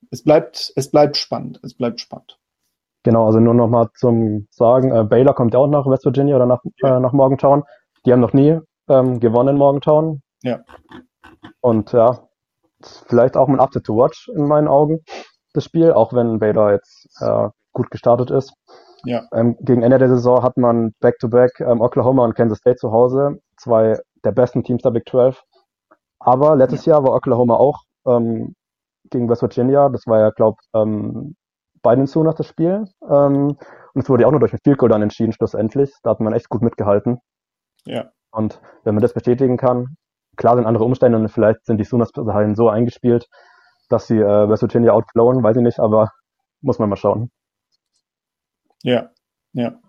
[0.09, 1.59] es bleibt, es bleibt spannend.
[1.63, 2.37] Es bleibt spannend.
[3.03, 6.45] Genau, also nur nochmal zum Sagen, äh, Baylor kommt ja auch nach West Virginia oder
[6.45, 6.97] nach, ja.
[6.97, 7.63] äh, nach Morgantown.
[8.05, 10.21] Die haben noch nie ähm, gewonnen in Morgantown.
[10.41, 10.61] Ja.
[11.61, 12.27] Und ja,
[13.07, 15.01] vielleicht auch ein Update to watch in meinen Augen,
[15.53, 18.53] das Spiel, auch wenn Baylor jetzt äh, gut gestartet ist.
[19.05, 19.23] Ja.
[19.33, 22.91] Ähm, gegen Ende der Saison hat man Back-to-Back -back, ähm, Oklahoma und Kansas State zu
[22.91, 25.41] Hause, zwei der besten Teams der Big 12.
[26.19, 26.93] Aber letztes ja.
[26.93, 28.55] Jahr war Oklahoma auch ähm,
[29.09, 29.89] gegen West Virginia.
[29.89, 31.35] Das war ja, glaube ähm,
[31.83, 32.85] bei den Sooners das Spiel.
[33.07, 33.57] Ähm,
[33.93, 35.93] und es wurde ja auch nur durch ein Field Goal dann entschieden, schlussendlich.
[36.01, 37.19] Da hat man echt gut mitgehalten.
[37.85, 38.09] Ja.
[38.31, 39.95] Und wenn man das bestätigen kann,
[40.35, 43.27] klar sind andere Umstände und vielleicht sind die Sooners halt so eingespielt,
[43.89, 46.09] dass sie äh, West Virginia outflowen, weiß ich nicht, aber
[46.61, 47.29] muss man mal schauen.
[48.81, 49.11] Ja,
[49.51, 49.79] ja.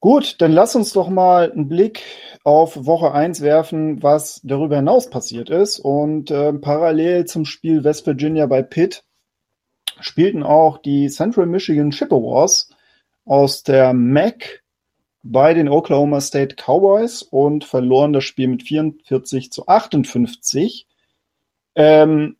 [0.00, 2.04] Gut, dann lass uns doch mal einen Blick
[2.44, 5.80] auf Woche 1 werfen, was darüber hinaus passiert ist.
[5.80, 9.02] Und äh, parallel zum Spiel West Virginia bei Pitt
[10.00, 12.70] spielten auch die Central Michigan Chippewas
[13.24, 14.62] aus der MAC
[15.22, 20.86] bei den Oklahoma State Cowboys und verloren das Spiel mit 44 zu 58.
[21.74, 22.36] Ähm,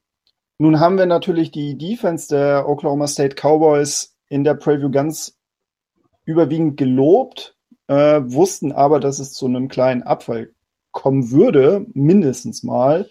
[0.59, 5.39] nun haben wir natürlich die Defense der Oklahoma State Cowboys in der Preview ganz
[6.25, 7.57] überwiegend gelobt,
[7.87, 10.53] äh, wussten aber, dass es zu einem kleinen Abfall
[10.91, 13.09] kommen würde, mindestens mal.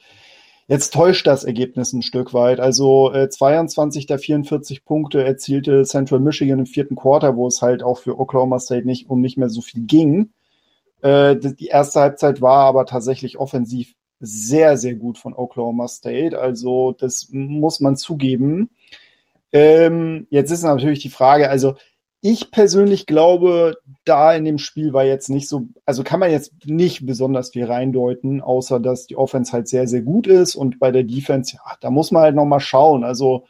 [0.70, 2.59] Jetzt täuscht das Ergebnis ein Stück weit.
[2.59, 7.84] Also äh, 22 der 44 Punkte erzielte Central Michigan im vierten Quarter, wo es halt
[7.84, 10.32] auch für Oklahoma State nicht um nicht mehr so viel ging.
[11.01, 16.38] Äh, die erste Halbzeit war aber tatsächlich offensiv sehr, sehr gut von Oklahoma State.
[16.38, 18.70] Also das muss man zugeben.
[19.53, 21.76] Ähm, jetzt ist natürlich die Frage, also
[22.22, 26.51] ich persönlich glaube, da in dem Spiel war jetzt nicht so, also kann man jetzt
[26.65, 30.91] nicht besonders viel reindeuten, außer dass die Offense halt sehr, sehr gut ist und bei
[30.91, 33.03] der Defense, ja, da muss man halt nochmal schauen.
[33.03, 33.45] Also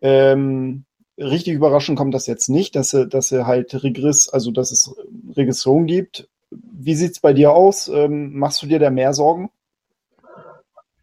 [0.00, 0.84] ähm,
[1.18, 4.94] richtig überraschend kommt das jetzt nicht, dass er, dass er halt Regress, also dass es
[5.36, 6.28] Regression gibt.
[6.50, 7.88] Wie sieht's bei dir aus?
[7.88, 9.50] Ähm, machst du dir da mehr Sorgen?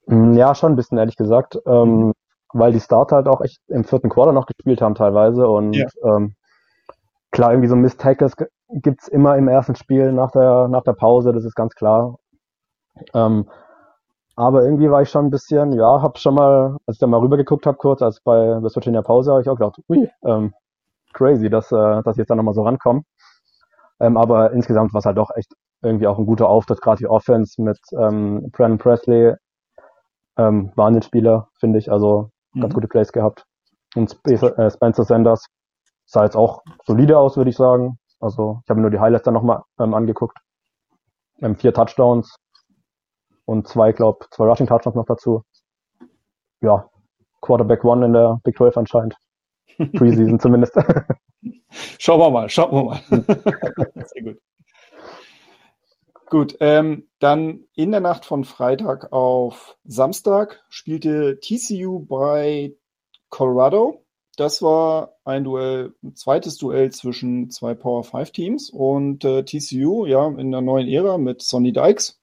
[0.07, 1.59] Ja, schon ein bisschen, ehrlich gesagt.
[1.65, 2.13] Ähm,
[2.53, 5.87] weil die Starter halt auch echt im vierten Quarter noch gespielt haben teilweise und ja.
[6.03, 6.35] ähm,
[7.35, 8.33] klar, irgendwie so Miss Tackles
[8.69, 12.17] gibt's immer im ersten Spiel nach der, nach der Pause, das ist ganz klar.
[13.13, 13.49] Ähm,
[14.37, 17.19] aber irgendwie war ich schon ein bisschen, ja, hab schon mal, als ich da mal
[17.19, 20.53] rübergeguckt habe kurz, als bei West Virginia Pause, habe ich auch gedacht, ui, ähm,
[21.13, 23.03] crazy, dass, äh, dass ich jetzt da nochmal so rankomme.
[23.99, 27.07] Ähm, aber insgesamt war es halt doch echt irgendwie auch ein guter Auftritt, gerade die
[27.07, 29.35] Offense mit ähm, Brandon Presley,
[30.37, 32.61] ähm, Wahnsinnsspieler, finde ich, also mhm.
[32.61, 33.45] ganz gute Plays gehabt.
[33.95, 35.45] Und äh, Spencer Sanders,
[36.05, 37.97] Sah jetzt auch solide aus, würde ich sagen.
[38.19, 40.37] Also ich habe mir nur die Highlights dann nochmal ähm, angeguckt.
[41.41, 42.35] Ähm, vier Touchdowns
[43.45, 45.43] und zwei, glaube zwei Rushing Touchdowns noch dazu.
[46.61, 46.89] Ja,
[47.41, 49.17] Quarterback One in der Big 12 anscheinend.
[49.93, 50.75] Preseason zumindest.
[51.99, 53.01] Schauen wir mal, schauen wir mal.
[54.05, 54.41] Sehr gut.
[56.27, 62.73] Gut, ähm, dann in der Nacht von Freitag auf Samstag spielte TCU bei
[63.29, 64.04] Colorado
[64.35, 70.05] das war ein Duell, ein zweites Duell zwischen zwei Power 5 Teams und äh, TCU,
[70.05, 72.19] ja, in der neuen Ära mit Sonny Dykes,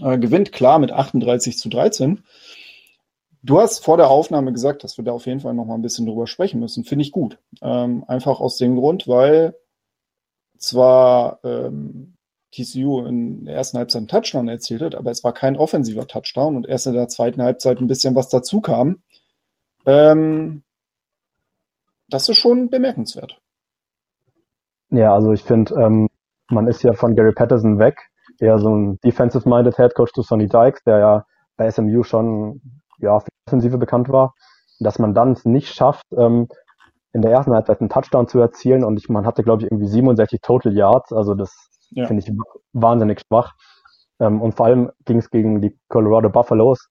[0.00, 2.24] äh, gewinnt klar mit 38 zu 13.
[3.42, 5.82] Du hast vor der Aufnahme gesagt, dass wir da auf jeden Fall noch mal ein
[5.82, 6.84] bisschen drüber sprechen müssen.
[6.84, 7.38] Finde ich gut.
[7.62, 9.54] Ähm, einfach aus dem Grund, weil
[10.58, 12.14] zwar ähm,
[12.52, 16.56] TCU in der ersten Halbzeit einen Touchdown erzielt hat, aber es war kein offensiver Touchdown
[16.56, 19.02] und erst in der zweiten Halbzeit ein bisschen was dazu kam.
[19.86, 20.62] Ähm,
[22.08, 23.38] das ist schon bemerkenswert.
[24.90, 26.08] Ja, also ich finde, ähm,
[26.50, 27.98] man ist ja von Gary Patterson weg,
[28.38, 31.24] eher so ein defensive-minded Head Coach zu Sonny Dykes, der ja
[31.56, 32.60] bei SMU schon
[32.98, 34.34] ja, für Offensive bekannt war.
[34.80, 36.48] Dass man dann es nicht schafft, ähm,
[37.12, 39.88] in der ersten Halbzeit einen Touchdown zu erzielen und ich, man hatte, glaube ich, irgendwie
[39.88, 42.06] 67 Total Yards, also das ja.
[42.06, 42.32] finde ich
[42.72, 43.54] wahnsinnig schwach.
[44.20, 46.88] Ähm, und vor allem ging es gegen die Colorado Buffaloes.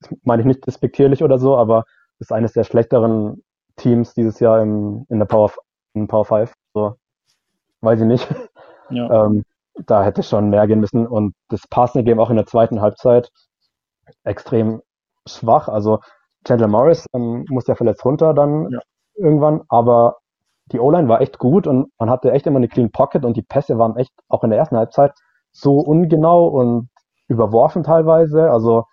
[0.00, 1.84] Das meine ich nicht despektierlich oder so, aber
[2.18, 3.42] ist eines der schlechteren
[3.76, 5.50] Teams dieses Jahr im, in der Power,
[5.94, 6.52] in Power 5.
[6.74, 6.96] So,
[7.80, 8.28] weiß ich nicht.
[8.88, 9.26] Ja.
[9.26, 9.42] Ähm,
[9.84, 11.08] da hätte schon mehr gehen müssen.
[11.08, 13.32] Und das Passing Game auch in der zweiten Halbzeit
[14.22, 14.80] extrem
[15.26, 15.68] schwach.
[15.68, 15.98] Also
[16.46, 18.78] Chandler Morris ähm, muss ja verletzt runter dann ja.
[19.16, 20.18] irgendwann, aber
[20.72, 23.42] die O-Line war echt gut und man hatte echt immer eine clean Pocket und die
[23.42, 25.12] Pässe waren echt auch in der ersten Halbzeit
[25.52, 26.88] so ungenau und
[27.28, 28.50] überworfen teilweise.
[28.50, 28.84] Also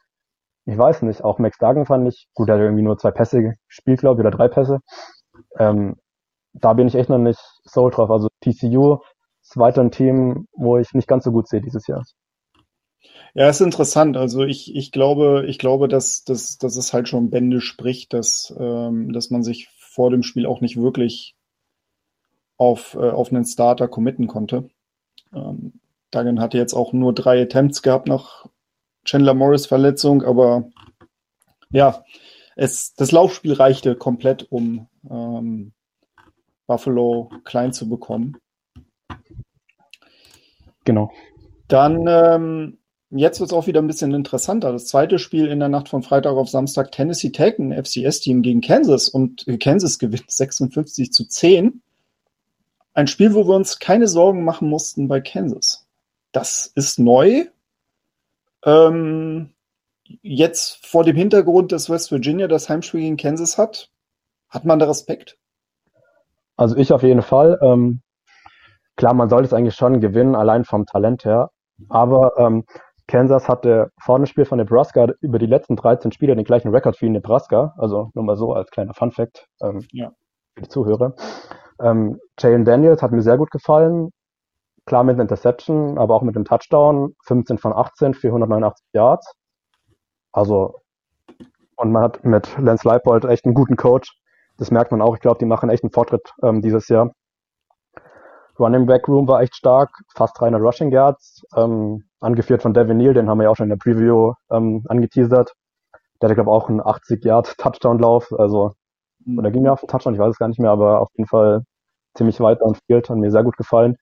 [0.66, 3.56] ich weiß nicht, auch Max Duggan fand ich, gut, er hat irgendwie nur zwei Pässe
[3.68, 4.80] gespielt, glaube ich, oder drei Pässe.
[5.58, 5.96] Ähm,
[6.54, 8.10] da bin ich echt noch nicht so drauf.
[8.10, 9.00] Also TCU
[9.42, 12.04] ist weiter ein Team, wo ich nicht ganz so gut sehe dieses Jahr.
[13.34, 14.16] Ja, ist interessant.
[14.16, 18.54] Also ich, ich glaube, ich glaube, dass, dass, dass es halt schon Bände spricht, dass,
[18.58, 21.36] ähm, dass man sich vor dem Spiel auch nicht wirklich
[22.58, 24.70] auf, äh, auf einen Starter committen konnte.
[25.34, 25.74] Ähm,
[26.12, 28.46] Duggan hatte jetzt auch nur drei Attempts gehabt nach
[29.06, 30.70] Chandler Morris Verletzung, aber
[31.72, 32.04] ja,
[32.56, 35.74] es, das Laufspiel reichte komplett, um ähm,
[36.68, 38.38] Buffalo klein zu bekommen.
[40.86, 41.12] Genau.
[41.68, 42.78] Dann, ähm,
[43.10, 44.72] jetzt wird es auch wieder ein bisschen interessanter.
[44.72, 48.62] Das zweite Spiel in der Nacht von Freitag auf Samstag, Tennessee Tech, ein FCS-Team gegen
[48.62, 51.82] Kansas und Kansas gewinnt 56 zu 10.
[52.94, 55.88] Ein Spiel, wo wir uns keine Sorgen machen mussten bei Kansas.
[56.32, 57.46] Das ist neu.
[58.66, 59.54] Ähm,
[60.22, 63.90] jetzt vor dem Hintergrund, dass West Virginia das Heimspiel gegen Kansas hat,
[64.50, 65.38] hat man da Respekt?
[66.56, 67.60] Also ich auf jeden Fall.
[67.62, 68.02] Ähm,
[68.96, 71.50] klar, man sollte es eigentlich schon gewinnen, allein vom Talent her.
[71.90, 72.66] Aber ähm,
[73.08, 77.02] Kansas hatte vor dem Spiel von Nebraska über die letzten 13 Spiele den gleichen Rekord
[77.02, 77.74] wie Nebraska.
[77.78, 80.12] Also nur mal so als kleiner Fun Fact ähm, ja.
[80.56, 81.16] für die Zuhörer.
[81.82, 84.12] Ähm, Jalen Daniels hat mir sehr gut gefallen.
[84.86, 87.16] Klar mit einer Interception, aber auch mit dem Touchdown.
[87.26, 89.34] 15 von 18, 489 Yards.
[90.32, 90.76] Also,
[91.78, 94.18] und man hat mit Lance Leipold echt einen guten Coach.
[94.58, 95.16] Das merkt man auch.
[95.16, 97.14] Ich glaube, die machen echt einen Fortschritt ähm, dieses Jahr.
[98.60, 103.14] Running Back Room war echt stark, fast 300 Rushing Yards, ähm, angeführt von Devin Neal,
[103.14, 105.54] den haben wir ja auch schon in der Preview ähm, angeteasert.
[106.22, 108.74] Der hatte, glaube ich, auch einen 80 Yard Touchdown-Lauf, also,
[109.38, 111.28] oder ging ja auf den Touchdown, ich weiß es gar nicht mehr, aber auf jeden
[111.28, 111.64] Fall
[112.16, 113.98] ziemlich weit und Field, hat mir sehr gut gefallen.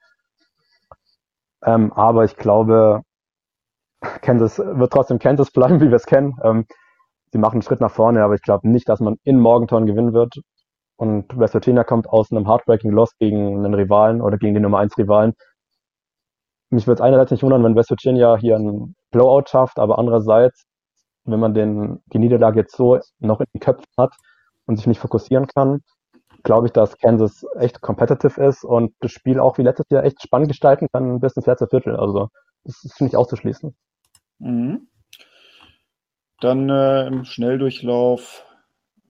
[1.64, 3.02] Ähm, aber ich glaube,
[4.22, 6.36] Kansas wird trotzdem Kansas bleiben, wie wir es kennen.
[6.44, 6.66] Ähm,
[7.32, 10.14] sie machen einen Schritt nach vorne, aber ich glaube nicht, dass man in Morgantown gewinnen
[10.14, 10.34] wird.
[10.98, 14.80] Und West Virginia kommt aus einem Heartbreaking Loss gegen einen Rivalen oder gegen den Nummer
[14.80, 15.34] 1 Rivalen.
[16.70, 20.64] Mich würde es einerseits nicht wundern, wenn West Virginia hier einen Blowout schafft, aber andererseits,
[21.26, 24.14] wenn man den, die Niederlage jetzt so noch in den Köpfen hat
[24.66, 25.82] und sich nicht fokussieren kann,
[26.44, 30.22] glaube ich, dass Kansas echt competitive ist und das Spiel auch wie letztes Jahr echt
[30.22, 31.96] spannend gestalten kann bis ins letzte Viertel.
[31.96, 32.30] Also
[32.64, 33.76] das ist nicht auszuschließen.
[34.40, 34.88] Mhm.
[36.40, 38.44] Dann äh, im Schnelldurchlauf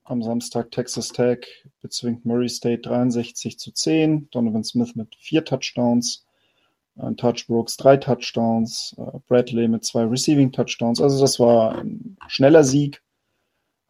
[0.04, 4.28] am Samstag Texas Tech bezwingt Murray State 63 zu 10.
[4.30, 6.26] Donovan Smith mit vier Touchdowns.
[6.96, 8.94] Äh, Touch Brooks drei Touchdowns.
[8.98, 11.00] Äh, Bradley mit zwei Receiving Touchdowns.
[11.00, 13.02] Also das war ein schneller Sieg.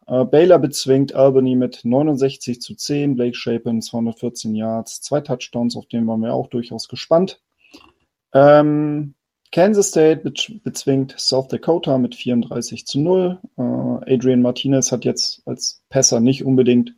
[0.07, 3.15] Äh, Baylor bezwingt Albany mit 69 zu 10.
[3.15, 7.41] Blake Shapen 214 Yards, zwei Touchdowns, auf den waren wir auch durchaus gespannt.
[8.33, 9.13] Ähm,
[9.51, 10.21] Kansas State
[10.63, 13.39] bezwingt South Dakota mit 34 zu 0.
[13.57, 13.61] Äh,
[14.13, 16.95] Adrian Martinez hat jetzt als Pässer nicht unbedingt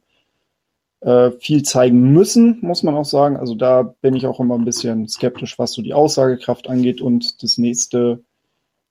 [1.02, 3.36] äh, viel zeigen müssen, muss man auch sagen.
[3.36, 7.02] Also da bin ich auch immer ein bisschen skeptisch, was so die Aussagekraft angeht.
[7.02, 8.24] Und das nächste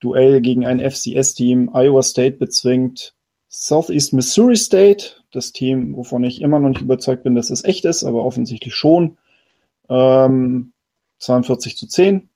[0.00, 3.13] Duell gegen ein FCS-Team, Iowa State bezwingt
[3.56, 7.84] Southeast Missouri State, das Team, wovon ich immer noch nicht überzeugt bin, dass es echt
[7.84, 9.16] ist, aber offensichtlich schon.
[9.88, 10.72] Ähm,
[11.18, 12.28] 42 zu 10.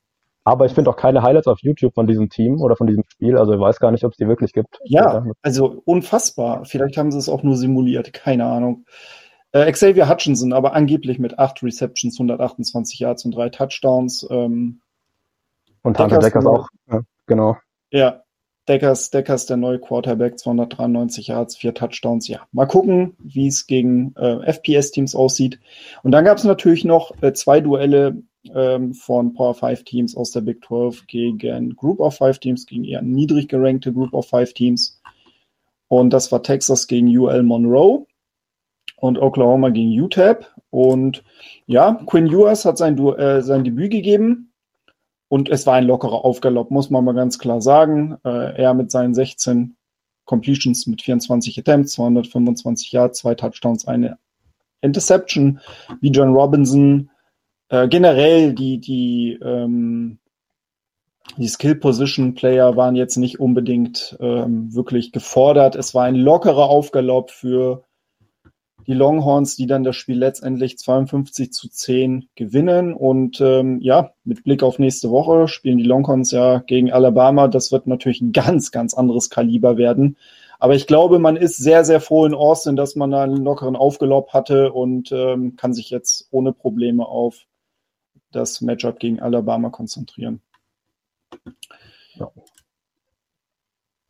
[0.44, 3.36] Aber ich finde auch keine Highlights auf YouTube von diesem Team oder von diesem Spiel.
[3.36, 4.78] Also ich weiß gar nicht, ob es die wirklich gibt.
[4.84, 6.64] Ja, also unfassbar.
[6.64, 8.86] Vielleicht haben sie es auch nur simuliert, keine Ahnung.
[9.50, 14.24] Äh, Xavier Hutchinson, aber angeblich mit acht Receptions, 128 Yards und drei Touchdowns.
[14.30, 14.80] Ähm,
[15.82, 17.56] und Hunter Deckers, Deckers auch, ja, genau.
[17.90, 18.22] Ja,
[18.68, 22.28] Deckers, Deckers der neue Quarterback, 293 Yards, vier Touchdowns.
[22.28, 25.58] Ja, mal gucken, wie es gegen äh, FPS-Teams aussieht.
[26.02, 28.22] Und dann gab es natürlich noch äh, zwei Duelle
[28.54, 32.84] ähm, von Power 5 Teams aus der Big 12 gegen Group of 5 Teams, gegen
[32.84, 35.00] eher niedrig gerankte Group of 5 Teams.
[35.88, 38.06] Und das war Texas gegen UL Monroe
[38.96, 40.46] und Oklahoma gegen UTEP.
[40.70, 41.24] Und
[41.66, 44.47] ja, Quinn Ewers hat sein, du äh, sein Debüt gegeben.
[45.28, 48.16] Und es war ein lockerer Aufgalopp, muss man mal ganz klar sagen.
[48.24, 49.76] Äh, er mit seinen 16
[50.24, 54.18] Completions mit 24 Attempts, 225 Yards, zwei Touchdowns, eine
[54.80, 55.60] Interception,
[56.00, 57.10] wie John Robinson
[57.68, 60.18] äh, generell die, die, ähm,
[61.36, 65.76] die Skill-Position-Player waren jetzt nicht unbedingt ähm, wirklich gefordert.
[65.76, 67.84] Es war ein lockerer Aufgalopp für
[68.88, 72.94] die Longhorns, die dann das Spiel letztendlich 52 zu 10 gewinnen.
[72.94, 77.48] Und ähm, ja, mit Blick auf nächste Woche spielen die Longhorns ja gegen Alabama.
[77.48, 80.16] Das wird natürlich ein ganz, ganz anderes Kaliber werden.
[80.58, 83.76] Aber ich glaube, man ist sehr, sehr froh in Austin, dass man da einen lockeren
[83.76, 87.44] Aufgelob hatte und ähm, kann sich jetzt ohne Probleme auf
[88.32, 90.40] das Matchup gegen Alabama konzentrieren.
[92.14, 92.32] Ja.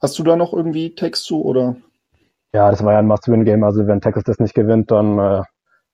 [0.00, 1.76] Hast du da noch irgendwie Text zu oder?
[2.52, 3.62] Ja, das war ja ein Must-Win-Game.
[3.64, 5.42] Also wenn Texas das nicht gewinnt, dann äh,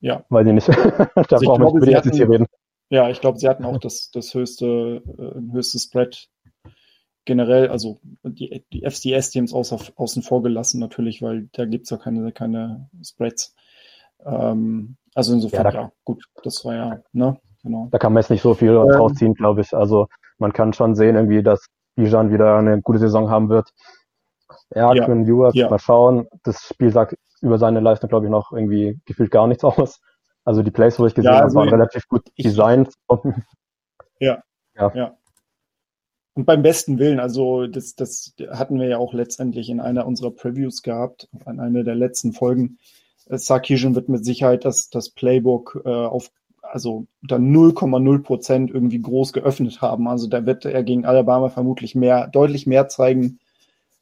[0.01, 0.25] ja.
[0.29, 0.69] weiß ich nicht.
[0.69, 2.47] da also brauchen wir nicht über die hier reden.
[2.91, 6.29] Ja, ich glaube, sie hatten auch das, das höchste, äh, höchste Spread
[7.25, 12.33] generell, also die, die FCS-Teams außen vor gelassen natürlich, weil da gibt es ja keine,
[12.33, 13.55] keine Spreads.
[14.25, 17.89] Ähm, also insofern, ja, da, ja, gut, das war ja, ne, genau.
[17.91, 19.75] Da kann man jetzt nicht so viel ähm, rausziehen, glaube ich.
[19.75, 23.71] Also man kann schon sehen irgendwie, dass Bijan wieder eine gute Saison haben wird.
[24.75, 25.05] Ja, ja.
[25.05, 25.69] Quinn Ewers, ja.
[25.69, 26.29] mal schauen.
[26.43, 30.01] Das Spiel sagt über seine Leistung, glaube ich, noch irgendwie gefühlt gar nichts aus.
[30.45, 32.91] Also die Plays, wo ich gesehen ja, also habe, waren relativ gut designt.
[34.21, 34.45] Ja,
[34.77, 34.93] ja.
[34.95, 35.17] ja.
[36.35, 40.31] Und beim besten Willen, also das, das hatten wir ja auch letztendlich in einer unserer
[40.31, 42.79] Previews gehabt, in einer der letzten Folgen.
[43.27, 46.31] Sarkisian wird mit Sicherheit das, das Playbook äh, auf
[46.63, 50.09] also unter 0,0 Prozent irgendwie groß geöffnet haben.
[50.09, 53.39] Also da wird er gegen Alabama vermutlich mehr, deutlich mehr zeigen.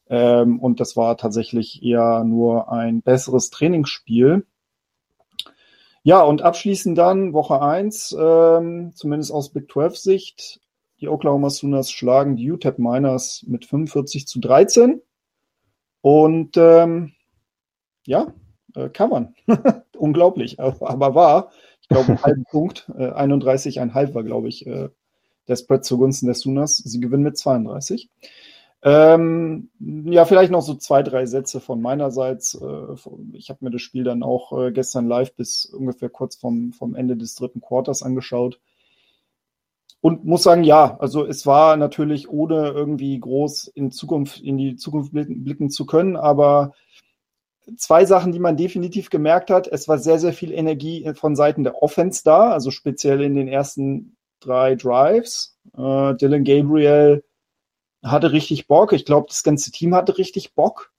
[0.09, 4.45] Ähm, und das war tatsächlich eher nur ein besseres Trainingsspiel.
[6.03, 10.59] Ja, und abschließend dann Woche 1, ähm, zumindest aus Big 12 Sicht.
[10.99, 15.01] Die Oklahoma Sooners schlagen die UTEP Miners mit 45 zu 13.
[16.01, 17.13] Und ähm,
[18.05, 18.33] ja,
[18.75, 19.35] äh, kann man.
[19.97, 21.51] Unglaublich, aber wahr
[21.83, 22.89] ich glaube, einen halben Punkt.
[22.97, 24.89] Äh, 31,5 war, glaube ich, äh,
[25.47, 26.77] der Spread zugunsten der Sooners.
[26.77, 28.09] Sie gewinnen mit 32.
[28.85, 32.55] Ähm, ja, vielleicht noch so zwei, drei Sätze von meinerseits.
[32.55, 32.95] Äh,
[33.31, 36.93] ich habe mir das Spiel dann auch äh, gestern live bis ungefähr kurz vom, vom
[36.93, 38.59] Ende des dritten Quarters angeschaut.
[40.01, 44.75] Und muss sagen, ja, also es war natürlich ohne irgendwie groß in Zukunft, in die
[44.75, 46.73] Zukunft blicken, zu können, aber
[47.77, 49.65] zwei Sachen, die man definitiv gemerkt hat.
[49.65, 53.47] Es war sehr, sehr viel Energie von Seiten der Offense da, also speziell in den
[53.47, 55.57] ersten drei Drives.
[55.77, 57.23] Äh, Dylan Gabriel
[58.03, 58.93] hatte richtig Bock.
[58.93, 60.91] Ich glaube, das ganze Team hatte richtig Bock.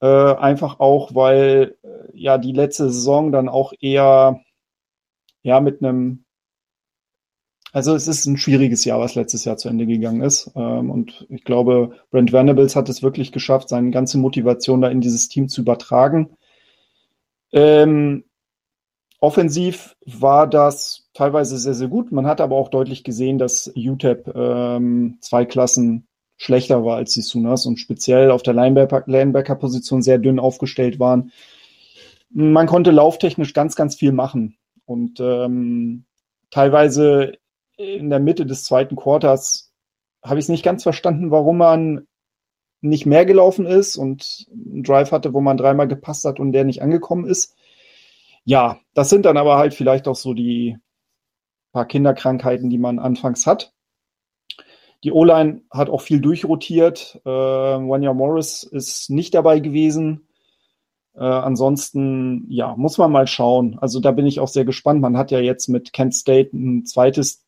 [0.00, 4.40] Äh, einfach auch, weil äh, ja die letzte Saison dann auch eher
[5.42, 6.24] ja mit einem
[7.72, 10.50] also es ist ein schwieriges Jahr, was letztes Jahr zu Ende gegangen ist.
[10.54, 15.00] Ähm, und ich glaube, Brent Venables hat es wirklich geschafft, seine ganze Motivation da in
[15.00, 16.36] dieses Team zu übertragen.
[17.50, 18.24] Ähm,
[19.20, 22.12] offensiv war das teilweise sehr, sehr gut.
[22.12, 26.06] Man hat aber auch deutlich gesehen, dass UTEP ähm, zwei Klassen
[26.36, 31.32] schlechter war als die Sooners und speziell auf der Linebacker-Position sehr dünn aufgestellt waren.
[32.30, 34.56] Man konnte lauftechnisch ganz, ganz viel machen.
[34.84, 36.04] Und ähm,
[36.50, 37.34] teilweise
[37.76, 39.72] in der Mitte des zweiten Quarters
[40.22, 42.06] habe ich es nicht ganz verstanden, warum man
[42.80, 46.64] nicht mehr gelaufen ist und einen Drive hatte, wo man dreimal gepasst hat und der
[46.64, 47.56] nicht angekommen ist.
[48.44, 50.76] Ja, das sind dann aber halt vielleicht auch so die
[51.72, 53.72] paar Kinderkrankheiten, die man anfangs hat.
[55.04, 57.20] Die O-Line hat auch viel durchrotiert.
[57.24, 60.28] Äh, Wanya Morris ist nicht dabei gewesen.
[61.14, 63.78] Äh, ansonsten, ja, muss man mal schauen.
[63.80, 65.00] Also da bin ich auch sehr gespannt.
[65.00, 67.44] Man hat ja jetzt mit Kent State ein zweites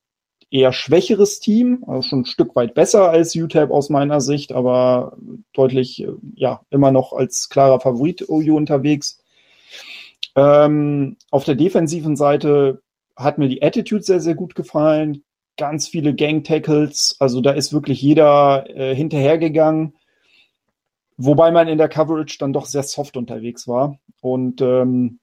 [0.51, 5.17] eher schwächeres Team, also schon ein Stück weit besser als UTEP aus meiner Sicht, aber
[5.53, 9.21] deutlich, äh, ja, immer noch als klarer Favorit OU unterwegs.
[10.37, 12.83] Ähm, auf der defensiven Seite
[13.17, 15.25] hat mir die Attitude sehr, sehr gut gefallen.
[15.57, 19.95] Ganz viele Gang-Tackles, also da ist wirklich jeder äh, hinterhergegangen.
[21.17, 25.21] Wobei man in der Coverage dann doch sehr soft unterwegs war und ähm,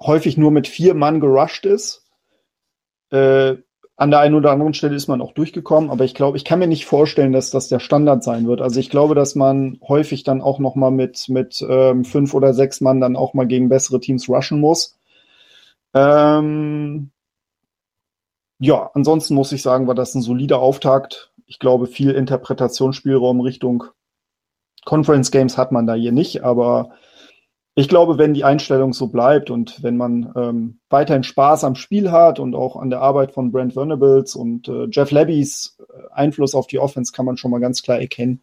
[0.00, 2.04] häufig nur mit vier Mann gerusht ist.
[3.10, 3.56] Äh,
[3.96, 6.58] an der einen oder anderen Stelle ist man auch durchgekommen, aber ich glaube, ich kann
[6.58, 8.60] mir nicht vorstellen, dass das der Standard sein wird.
[8.60, 12.52] Also ich glaube, dass man häufig dann auch noch mal mit mit ähm, fünf oder
[12.52, 14.98] sechs Mann dann auch mal gegen bessere Teams rushen muss.
[15.94, 17.12] Ähm,
[18.62, 21.32] ja, ansonsten muss ich sagen, war das ein solider Auftakt.
[21.46, 23.82] Ich glaube, viel Interpretationsspielraum Richtung
[24.84, 26.92] Conference Games hat man da hier nicht, aber
[27.74, 32.12] ich glaube, wenn die Einstellung so bleibt und wenn man ähm, weiterhin Spaß am Spiel
[32.12, 36.54] hat und auch an der Arbeit von Brent Venables und äh, Jeff Lebbys äh, Einfluss
[36.54, 38.42] auf die Offense kann man schon mal ganz klar erkennen,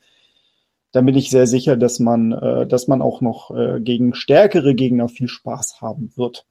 [0.92, 4.76] dann bin ich sehr sicher, dass man, äh, dass man auch noch äh, gegen stärkere
[4.76, 6.46] Gegner viel Spaß haben wird.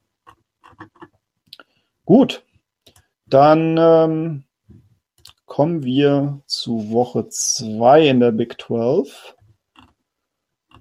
[2.07, 2.43] Gut,
[3.31, 4.45] dann ähm,
[5.47, 9.35] kommen wir zu Woche zwei in der Big 12.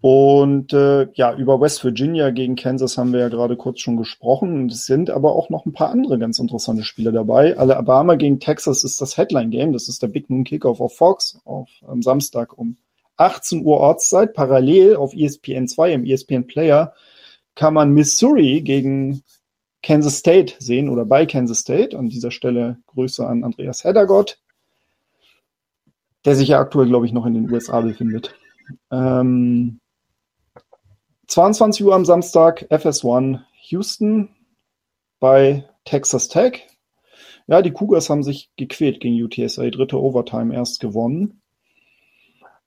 [0.01, 4.53] Und äh, ja, über West Virginia gegen Kansas haben wir ja gerade kurz schon gesprochen.
[4.53, 7.57] Und es sind aber auch noch ein paar andere ganz interessante Spiele dabei.
[7.57, 9.73] Alabama gegen Texas ist das Headline-Game.
[9.73, 12.77] Das ist der Big Moon Kickoff auf Fox auf am Samstag um
[13.15, 14.33] 18 Uhr Ortszeit.
[14.33, 16.93] Parallel auf ESPN 2 im ESPN Player
[17.55, 19.23] kann man Missouri gegen
[19.87, 21.97] Kansas State sehen oder bei Kansas State.
[21.97, 24.37] An dieser Stelle Grüße an Andreas Heddergott,
[26.25, 28.35] der sich ja aktuell, glaube ich, noch in den USA befindet.
[28.91, 29.79] Ähm,
[31.27, 34.27] 22 Uhr am Samstag, FS1 Houston
[35.21, 36.67] bei Texas Tech.
[37.47, 41.41] Ja, die Cougars haben sich gequält gegen UTSA, dritte Overtime erst gewonnen.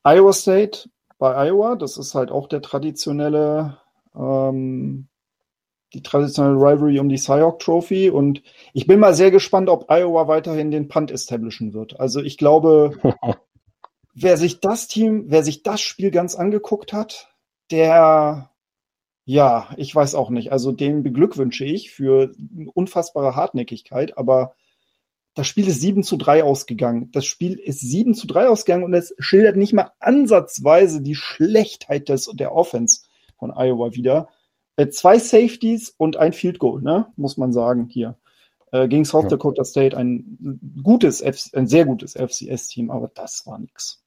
[0.05, 3.77] Iowa State bei Iowa, das ist halt auch der traditionelle,
[4.15, 5.09] ähm,
[5.93, 10.29] die traditionelle Rivalry um die Cyhawk Trophy und ich bin mal sehr gespannt, ob Iowa
[10.29, 11.99] weiterhin den Punt establishen wird.
[11.99, 12.93] Also ich glaube,
[14.15, 17.35] wer sich das Team, wer sich das Spiel ganz angeguckt hat,
[17.71, 18.51] der
[19.25, 20.51] ja, ich weiß auch nicht.
[20.51, 22.33] Also den beglückwünsche ich für
[22.75, 24.55] unfassbare Hartnäckigkeit, aber
[25.35, 27.11] das Spiel ist 7 zu 3 ausgegangen.
[27.13, 32.09] Das Spiel ist 7 zu 3 ausgegangen und es schildert nicht mal ansatzweise die Schlechtheit
[32.09, 33.03] des, der Offense
[33.39, 34.29] von Iowa wieder.
[34.81, 37.13] Äh, zwei Safeties und ein Field Goal, ne?
[37.17, 38.17] muss man sagen, hier.
[38.73, 39.31] Äh, gegen South ja.
[39.31, 44.03] Dakota State ein gutes, F ein sehr gutes FCS-Team, aber das war nix.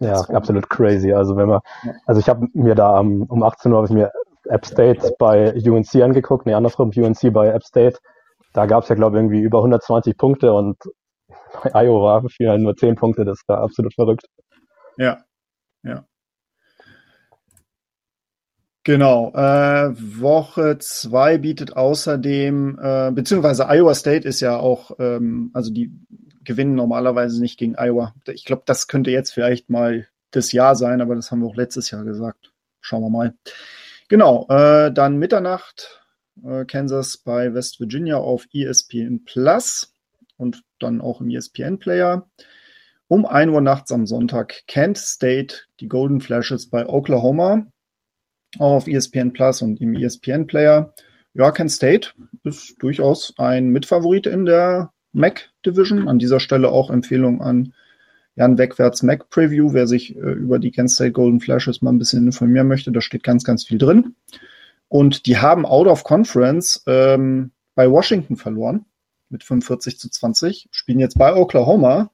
[0.00, 1.12] Ja, absolut crazy.
[1.12, 1.92] Also wenn man, ja.
[2.04, 4.10] also ich habe mir da um, um 18 Uhr habe ich mir
[4.48, 7.98] App State bei UNC angeguckt, nee, andersrum, UNC bei App State.
[8.52, 10.78] Da gab es ja, glaube ich, irgendwie über 120 Punkte und
[11.62, 14.26] bei Iowa fielen nur 10 Punkte, das war absolut verrückt.
[14.96, 15.22] Ja,
[15.84, 16.04] ja.
[18.84, 19.32] Genau.
[19.34, 25.92] Äh, Woche 2 bietet außerdem, äh, beziehungsweise Iowa State ist ja auch, ähm, also die
[26.44, 28.14] gewinnen normalerweise nicht gegen Iowa.
[28.26, 31.56] Ich glaube, das könnte jetzt vielleicht mal das Jahr sein, aber das haben wir auch
[31.56, 32.52] letztes Jahr gesagt.
[32.80, 33.34] Schauen wir mal.
[34.08, 36.00] Genau, äh, dann Mitternacht
[36.42, 39.94] äh, Kansas bei West Virginia auf ESPN Plus
[40.38, 42.28] und dann auch im ESPN Player.
[43.08, 47.66] Um 1 Uhr nachts am Sonntag Kent State, die Golden Flashes bei Oklahoma,
[48.58, 50.92] auch auf ESPN Plus und im ESPN Player.
[51.34, 52.10] Ja, Kent State
[52.44, 56.08] ist durchaus ein Mitfavorit in der Mac Division.
[56.08, 57.72] An dieser Stelle auch Empfehlung an
[58.36, 61.98] Jan Wegwärts Mac Preview, wer sich äh, über die Kent State Golden Flashes mal ein
[61.98, 62.90] bisschen informieren möchte.
[62.92, 64.14] Da steht ganz, ganz viel drin.
[64.88, 68.84] Und die haben out of conference ähm, bei Washington verloren
[69.28, 72.10] mit 45 zu 20, spielen jetzt bei Oklahoma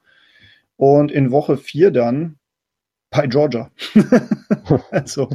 [0.77, 2.39] und in Woche 4 dann
[3.17, 3.71] bei Georgia.
[4.91, 5.29] also,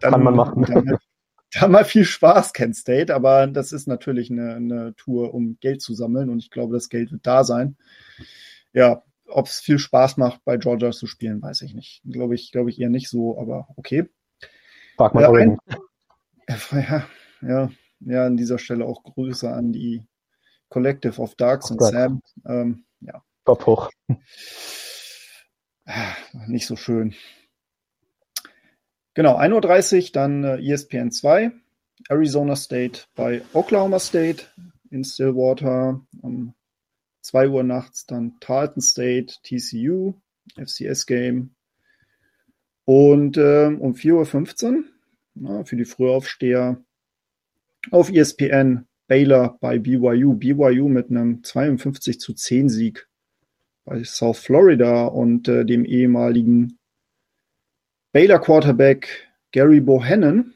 [0.00, 0.62] dann, Kann man machen.
[0.62, 0.98] Dann,
[1.52, 5.80] da mal viel Spaß, Kent State, aber das ist natürlich eine, eine Tour, um Geld
[5.80, 7.76] zu sammeln und ich glaube, das Geld wird da sein.
[8.72, 12.02] Ja, ob es viel Spaß macht, bei Georgia zu spielen, weiß ich nicht.
[12.04, 14.08] Glaube ich, glaube ich eher nicht so, aber okay.
[14.96, 15.58] Frag mal ja, ein,
[16.72, 17.06] ja,
[17.40, 20.06] ja, ja, an dieser Stelle auch Grüße an die
[20.68, 22.20] Collective of Darks und Sam.
[22.46, 23.22] Ähm, ja.
[23.44, 23.90] Kopf hoch.
[26.46, 27.14] Nicht so schön.
[29.14, 31.50] Genau, 1.30 Uhr dann äh, ESPN 2,
[32.08, 34.44] Arizona State bei Oklahoma State
[34.90, 36.00] in Stillwater.
[36.22, 36.54] Um
[37.22, 40.14] 2 Uhr nachts dann Tarleton State, TCU,
[40.56, 41.54] FCS Game.
[42.84, 44.84] Und äh, um 4.15 Uhr
[45.34, 46.82] na, für die Frühaufsteher
[47.90, 50.34] auf ESPN Baylor bei BYU.
[50.34, 53.08] BYU mit einem 52 zu 10 Sieg
[53.88, 56.78] bei South Florida und äh, dem ehemaligen
[58.12, 60.54] Baylor Quarterback Gary Bohannon.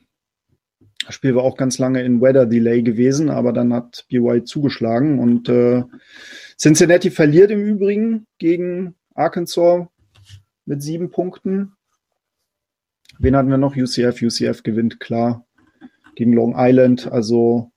[1.06, 5.18] Das Spiel war auch ganz lange in Weather Delay gewesen, aber dann hat BY zugeschlagen
[5.18, 5.82] und äh,
[6.58, 9.86] Cincinnati verliert im Übrigen gegen Arkansas
[10.64, 11.72] mit sieben Punkten.
[13.18, 13.76] Wen hatten wir noch?
[13.76, 14.22] UCF.
[14.22, 15.46] UCF gewinnt klar
[16.14, 17.10] gegen Long Island.
[17.10, 17.72] Also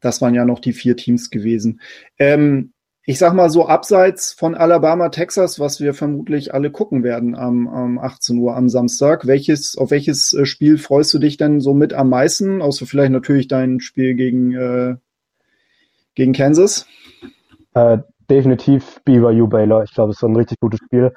[0.00, 1.80] das waren ja noch die vier Teams gewesen.
[2.18, 2.73] Ähm,
[3.06, 7.68] ich sag mal so abseits von Alabama, Texas, was wir vermutlich alle gucken werden am,
[7.68, 9.26] am 18 Uhr am Samstag.
[9.26, 12.62] Welches, auf welches äh, Spiel freust du dich denn so mit am meisten?
[12.62, 14.96] Außer vielleicht natürlich dein Spiel gegen, äh,
[16.14, 16.86] gegen Kansas?
[17.74, 17.98] Äh,
[18.30, 19.84] definitiv BYU Baylor.
[19.84, 21.12] Ich glaube, es ist ein richtig gutes Spiel.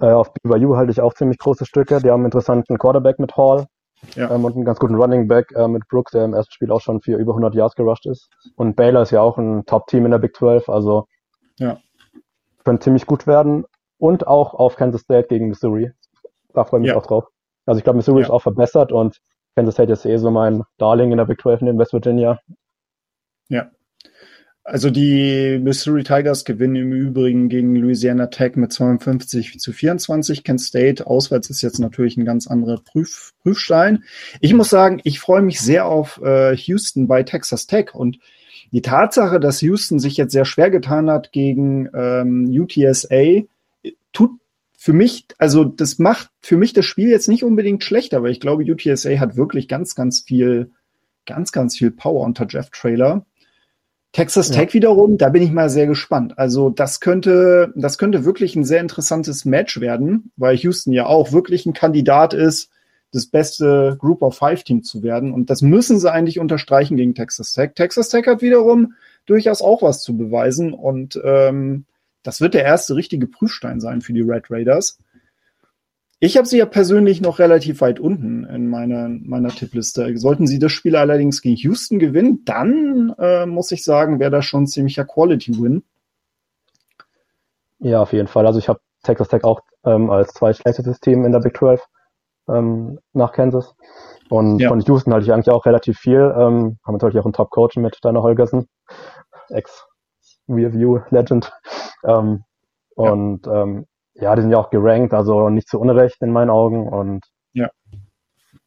[0.00, 2.00] Äh, auf BYU halte ich auch ziemlich große Stücke.
[2.00, 3.66] Die haben einen interessanten Quarterback mit Hall.
[4.14, 4.30] Ja.
[4.30, 6.80] Ähm, und einen ganz guten Running Back äh, mit Brooks, der im ersten Spiel auch
[6.80, 8.28] schon für über 100 Yards gerusht ist.
[8.56, 11.06] Und Baylor ist ja auch ein Top-Team in der Big 12, also
[11.58, 11.78] ja.
[12.64, 13.64] könnte ziemlich gut werden.
[13.98, 15.90] Und auch auf Kansas State gegen Missouri.
[16.54, 16.96] Da freue ich mich ja.
[16.96, 17.26] auch drauf.
[17.66, 18.26] Also ich glaube, Missouri ja.
[18.26, 19.18] ist auch verbessert und
[19.56, 22.38] Kansas State ist eh so mein Darling in der Big 12 neben West Virginia.
[23.48, 23.70] Ja.
[24.70, 30.44] Also die Missouri Tigers gewinnen im Übrigen gegen Louisiana Tech mit 52 zu 24.
[30.44, 34.04] Kent State auswärts ist jetzt natürlich ein ganz anderer Prüf Prüfstein.
[34.42, 38.18] Ich muss sagen, ich freue mich sehr auf äh, Houston bei Texas Tech und
[38.70, 43.44] die Tatsache, dass Houston sich jetzt sehr schwer getan hat gegen ähm, UTSA,
[44.12, 44.32] tut
[44.76, 48.40] für mich, also das macht für mich das Spiel jetzt nicht unbedingt schlechter, weil ich
[48.40, 50.72] glaube, UTSA hat wirklich ganz, ganz viel,
[51.24, 53.24] ganz, ganz viel Power unter Jeff Trailer.
[54.12, 54.74] Texas Tech ja.
[54.74, 56.38] wiederum, da bin ich mal sehr gespannt.
[56.38, 61.32] Also das könnte, das könnte wirklich ein sehr interessantes Match werden, weil Houston ja auch
[61.32, 62.70] wirklich ein Kandidat ist,
[63.12, 65.32] das beste Group of Five Team zu werden.
[65.32, 67.70] Und das müssen sie eigentlich unterstreichen gegen Texas Tech.
[67.74, 68.94] Texas Tech hat wiederum
[69.26, 71.84] durchaus auch was zu beweisen und ähm,
[72.22, 74.98] das wird der erste richtige Prüfstein sein für die Red Raiders.
[76.20, 80.18] Ich habe sie ja persönlich noch relativ weit unten in meiner, meiner Tippliste.
[80.18, 84.44] Sollten sie das Spiel allerdings gegen Houston gewinnen, dann äh, muss ich sagen, wäre das
[84.44, 85.84] schon ein ziemlicher Quality-Win.
[87.78, 88.46] Ja, auf jeden Fall.
[88.46, 91.80] Also ich habe Texas Tech auch ähm, als zweitschlechtestes Team in der Big 12
[92.48, 93.76] ähm, nach Kansas.
[94.28, 94.70] Und ja.
[94.70, 96.34] von Houston halte ich eigentlich auch relativ viel.
[96.36, 98.68] Ähm, haben natürlich auch einen Top-Coach mit Dana Holgersen,
[99.50, 101.52] Ex-Review-Legend.
[102.04, 102.44] Ähm,
[102.96, 103.10] ja.
[103.10, 103.86] Und ähm,
[104.20, 106.88] ja, die sind ja auch gerankt, also nicht zu Unrecht in meinen Augen.
[106.88, 107.70] Und ja.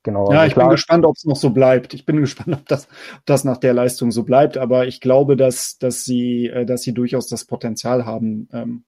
[0.04, 0.32] Genau.
[0.32, 0.68] Ja, also ich klar.
[0.68, 1.94] bin gespannt, ob es noch so bleibt.
[1.94, 2.88] Ich bin gespannt, ob das,
[3.18, 4.58] ob das nach der Leistung so bleibt.
[4.58, 8.84] Aber ich glaube, dass, dass sie, äh, dass sie durchaus das Potenzial haben, ähm,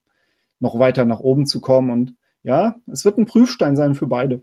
[0.60, 1.90] noch weiter nach oben zu kommen.
[1.90, 4.42] Und ja, es wird ein Prüfstein sein für beide.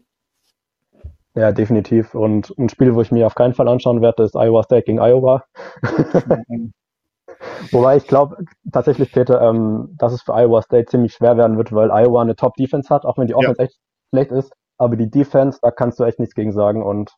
[1.33, 2.13] Ja, definitiv.
[2.13, 4.99] Und ein Spiel, wo ich mir auf keinen Fall anschauen werde, ist Iowa State gegen
[4.99, 5.45] Iowa.
[7.71, 8.37] Wobei ich glaube
[8.71, 12.35] tatsächlich, Peter, ähm, dass es für Iowa State ziemlich schwer werden wird, weil Iowa eine
[12.35, 13.65] Top-Defense hat, auch wenn die Offense ja.
[13.65, 14.53] echt schlecht ist.
[14.77, 16.83] Aber die Defense, da kannst du echt nichts gegen sagen.
[16.83, 17.13] Und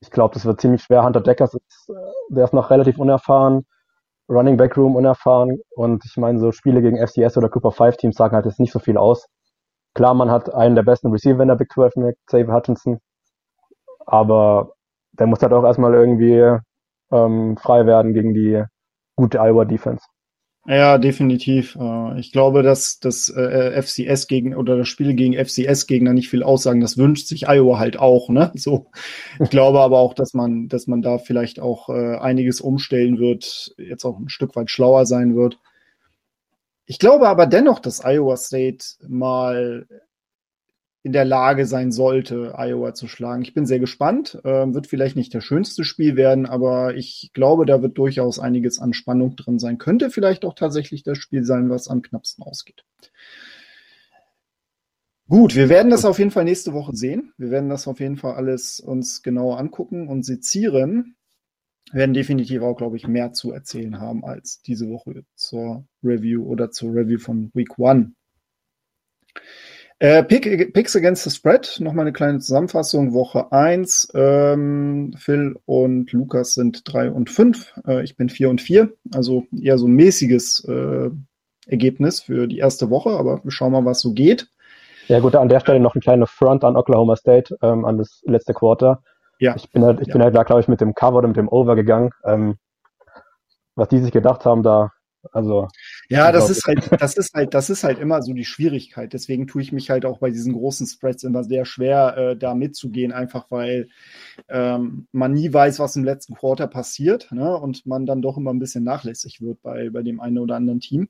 [0.00, 1.04] ich glaube, das wird ziemlich schwer.
[1.04, 3.66] Hunter Deckers ist, äh, der ist noch relativ unerfahren.
[4.30, 5.60] Running Back Room unerfahren.
[5.70, 8.72] Und ich meine, so Spiele gegen FCS oder Cooper 5 Teams sagen halt jetzt nicht
[8.72, 9.26] so viel aus.
[9.94, 12.98] Klar, man hat einen der besten Receiver in der Big 12 mit Xavier Hutchinson.
[14.06, 14.72] Aber
[15.12, 16.58] der muss halt auch erstmal irgendwie
[17.10, 18.64] ähm, frei werden gegen die
[19.18, 20.04] gute Iowa Defense.
[20.64, 21.76] Ja, definitiv.
[21.80, 26.28] Äh, ich glaube, dass das äh, FCS gegen oder das Spiel gegen FCS Gegner nicht
[26.28, 26.80] viel aussagen.
[26.80, 28.52] Das wünscht sich Iowa halt auch, ne?
[28.54, 28.86] So.
[29.40, 33.74] Ich glaube aber auch, dass man, dass man da vielleicht auch äh, einiges umstellen wird,
[33.76, 35.58] jetzt auch ein Stück weit schlauer sein wird.
[36.86, 39.86] Ich glaube aber dennoch, dass Iowa State mal
[41.02, 43.42] in der Lage sein sollte, Iowa zu schlagen.
[43.42, 44.40] Ich bin sehr gespannt.
[44.44, 48.80] Ähm, wird vielleicht nicht das schönste Spiel werden, aber ich glaube, da wird durchaus einiges
[48.80, 49.78] an Spannung drin sein.
[49.78, 52.84] Könnte vielleicht auch tatsächlich das Spiel sein, was am knappsten ausgeht.
[55.28, 57.32] Gut, wir werden das auf jeden Fall nächste Woche sehen.
[57.36, 61.16] Wir werden das auf jeden Fall alles uns genauer angucken und sezieren.
[61.92, 66.44] Wir werden definitiv auch, glaube ich, mehr zu erzählen haben als diese Woche zur Review
[66.44, 68.12] oder zur Review von Week One.
[70.00, 73.12] Äh, Pick, Picks Against the Spread, nochmal eine kleine Zusammenfassung.
[73.14, 77.74] Woche 1, ähm, Phil und Lukas sind 3 und 5.
[77.86, 78.92] Äh, ich bin 4 und 4.
[79.12, 81.10] Also eher so ein mäßiges äh,
[81.66, 84.48] Ergebnis für die erste Woche, aber wir schauen mal, was so geht.
[85.08, 88.22] Ja gut, an der Stelle noch ein kleiner Front an Oklahoma State, ähm, an das
[88.24, 89.02] letzte Quarter.
[89.40, 89.56] Ja.
[89.56, 90.12] Ich bin halt, ich ja.
[90.12, 92.10] bin halt da, glaube ich, mit dem Cover oder mit dem Over gegangen.
[92.24, 92.56] Ähm,
[93.74, 94.92] was die sich gedacht haben, da
[95.32, 95.68] also
[96.08, 99.12] ja, das ist halt, das ist halt, das ist halt immer so die Schwierigkeit.
[99.12, 102.54] Deswegen tue ich mich halt auch bei diesen großen Spreads immer sehr schwer, äh, da
[102.54, 103.88] mitzugehen, einfach weil
[104.48, 107.56] ähm, man nie weiß, was im letzten Quarter passiert, ne?
[107.56, 110.80] Und man dann doch immer ein bisschen nachlässig wird bei, bei dem einen oder anderen
[110.80, 111.08] Team.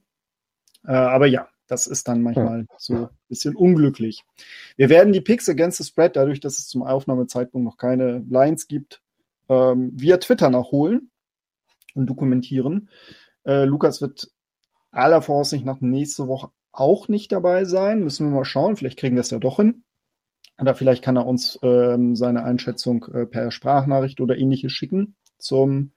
[0.86, 4.24] Äh, aber ja, das ist dann manchmal so ein bisschen unglücklich.
[4.76, 8.68] Wir werden die Picks against the Spread, dadurch, dass es zum Aufnahmezeitpunkt noch keine Lines
[8.68, 9.02] gibt,
[9.48, 11.10] ähm, via Twitter nachholen
[11.94, 12.88] und dokumentieren.
[13.48, 14.30] Äh, Lukas wird
[14.90, 18.04] aller Voraussicht nach nächste Woche auch nicht dabei sein.
[18.04, 18.76] Müssen wir mal schauen.
[18.76, 19.82] Vielleicht kriegen wir es ja doch hin.
[20.60, 25.92] Oder vielleicht kann er uns ähm, seine Einschätzung äh, per Sprachnachricht oder ähnliches schicken zum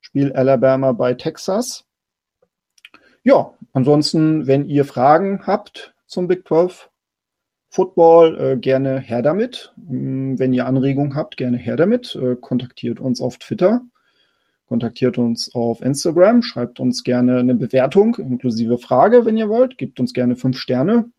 [0.00, 1.84] Spiel Alabama bei Texas.
[3.22, 6.90] Ja, ansonsten, wenn ihr Fragen habt zum Big 12
[7.68, 9.74] Football, äh, gerne her damit.
[9.90, 12.14] Ähm, wenn ihr Anregungen habt, gerne her damit.
[12.14, 13.82] Äh, kontaktiert uns auf Twitter
[14.66, 19.78] kontaktiert uns auf Instagram, schreibt uns gerne eine Bewertung inklusive Frage, wenn ihr wollt.
[19.78, 21.10] Gebt uns gerne fünf Sterne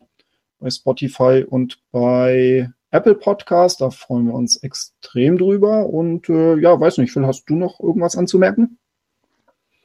[0.58, 3.80] bei Spotify und bei Apple Podcast.
[3.80, 5.86] Da freuen wir uns extrem drüber.
[5.86, 8.78] Und äh, ja, weiß nicht, Phil, hast du noch irgendwas anzumerken?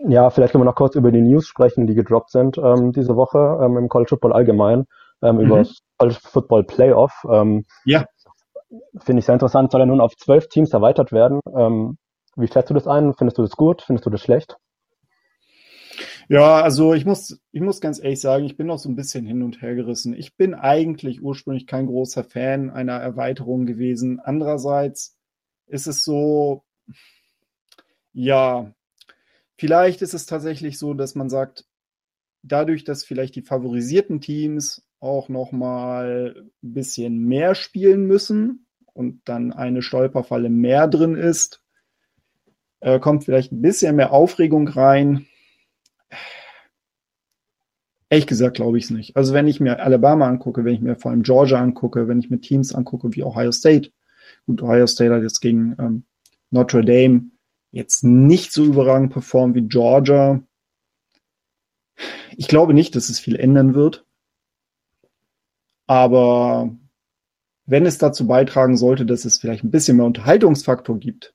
[0.08, 3.16] Ja, vielleicht können wir noch kurz über die News sprechen, die gedroppt sind ähm, diese
[3.16, 4.88] Woche ähm, im College Football allgemein,
[5.22, 5.42] ähm, mhm.
[5.42, 7.24] über das College Football Playoff.
[7.32, 8.06] Ähm, ja.
[8.98, 11.40] Finde ich sehr interessant, soll er nun auf zwölf Teams erweitert werden.
[12.36, 13.14] Wie schätzt du das ein?
[13.14, 13.82] Findest du das gut?
[13.82, 14.58] Findest du das schlecht?
[16.30, 19.26] Ja, also ich muss, ich muss ganz ehrlich sagen, ich bin noch so ein bisschen
[19.26, 20.14] hin und her gerissen.
[20.14, 24.22] Ich bin eigentlich ursprünglich kein großer Fan einer Erweiterung gewesen.
[24.22, 25.18] Andererseits
[25.68, 26.64] ist es so,
[28.14, 28.74] ja,
[29.58, 31.66] vielleicht ist es tatsächlich so, dass man sagt,
[32.44, 39.22] dadurch, dass vielleicht die favorisierten Teams auch noch mal ein bisschen mehr spielen müssen und
[39.26, 41.64] dann eine Stolperfalle mehr drin ist,
[42.82, 45.26] äh, kommt vielleicht ein bisschen mehr Aufregung rein.
[48.10, 49.16] Ehrlich gesagt glaube ich es nicht.
[49.16, 52.30] Also wenn ich mir Alabama angucke, wenn ich mir vor allem Georgia angucke, wenn ich
[52.30, 53.92] mir Teams angucke wie Ohio State,
[54.46, 56.04] gut, Ohio State hat jetzt gegen ähm,
[56.50, 57.32] Notre Dame
[57.72, 60.44] jetzt nicht so überragend performt wie Georgia.
[62.36, 64.06] Ich glaube nicht, dass es viel ändern wird.
[65.88, 66.70] Aber
[67.66, 71.34] wenn es dazu beitragen sollte, dass es vielleicht ein bisschen mehr Unterhaltungsfaktor gibt,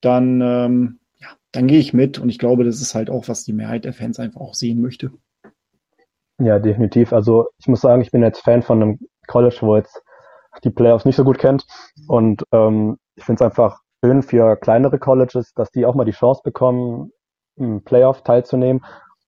[0.00, 2.18] dann, ähm, ja, dann gehe ich mit.
[2.18, 4.80] Und ich glaube, das ist halt auch, was die Mehrheit der Fans einfach auch sehen
[4.80, 5.12] möchte.
[6.38, 7.12] Ja, definitiv.
[7.12, 10.02] Also ich muss sagen, ich bin jetzt Fan von einem College, wo jetzt
[10.64, 11.66] die Playoffs nicht so gut kennt.
[12.08, 16.12] Und ähm, ich finde es einfach schön für kleinere Colleges, dass die auch mal die
[16.12, 17.12] Chance bekommen,
[17.56, 18.82] im Playoff teilzunehmen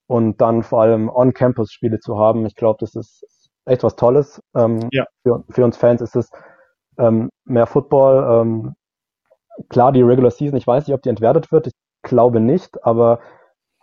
[0.07, 2.45] und dann vor allem On-Campus-Spiele zu haben.
[2.45, 3.23] Ich glaube, das ist
[3.65, 4.41] echt was Tolles.
[4.55, 5.05] Ähm, ja.
[5.23, 6.29] für, für uns Fans ist es
[6.97, 8.41] ähm, mehr Football.
[8.41, 8.75] Ähm,
[9.69, 11.67] klar, die Regular Season, ich weiß nicht, ob die entwertet wird.
[11.67, 11.73] Ich
[12.03, 13.19] glaube nicht, aber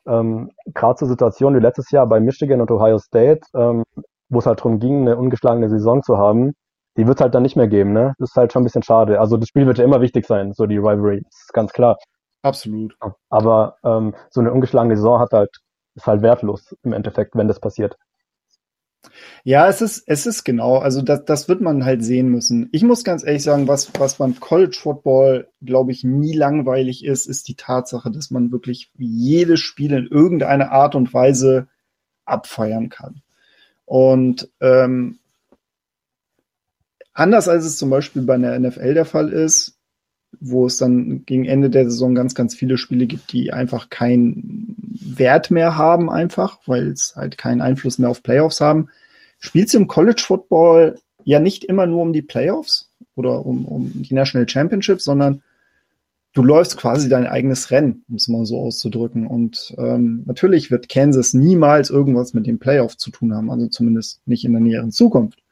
[0.07, 3.85] ähm, gerade zur Situation wie letztes Jahr bei Michigan und Ohio State, ähm,
[4.29, 6.53] wo es halt darum ging, eine ungeschlagene Saison zu haben,
[6.97, 8.15] die wird es halt dann nicht mehr geben, ne?
[8.19, 9.21] Das ist halt schon ein bisschen schade.
[9.21, 11.97] Also das Spiel wird ja immer wichtig sein, so die Rivalry, das ist ganz klar.
[12.43, 12.95] Absolut.
[13.29, 15.51] Aber ähm, so eine ungeschlagene Saison hat halt,
[15.95, 17.97] ist halt wertlos im Endeffekt, wenn das passiert.
[19.45, 20.79] Ja, es ist, es ist genau.
[20.79, 22.69] Also das, das wird man halt sehen müssen.
[22.73, 27.27] Ich muss ganz ehrlich sagen, was, was beim College Football, glaube ich, nie langweilig ist,
[27.27, 31.69] ist die Tatsache, dass man wirklich jedes Spiel in irgendeiner Art und Weise
[32.27, 33.23] abfeiern kann.
[33.87, 35.19] Und ähm,
[37.13, 39.80] anders als es zum Beispiel bei der NFL der Fall ist,
[40.39, 44.77] wo es dann gegen Ende der Saison ganz, ganz viele Spiele gibt, die einfach keinen
[45.01, 48.89] Wert mehr haben, einfach, weil es halt keinen Einfluss mehr auf Playoffs haben.
[49.39, 53.93] Spielst du im College Football ja nicht immer nur um die Playoffs oder um, um
[53.95, 55.43] die National Championship, sondern
[56.33, 59.27] du läufst quasi dein eigenes Rennen, um es mal so auszudrücken.
[59.27, 64.21] Und ähm, natürlich wird Kansas niemals irgendwas mit dem Playoff zu tun haben, also zumindest
[64.27, 65.43] nicht in der näheren Zukunft.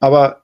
[0.00, 0.42] Aber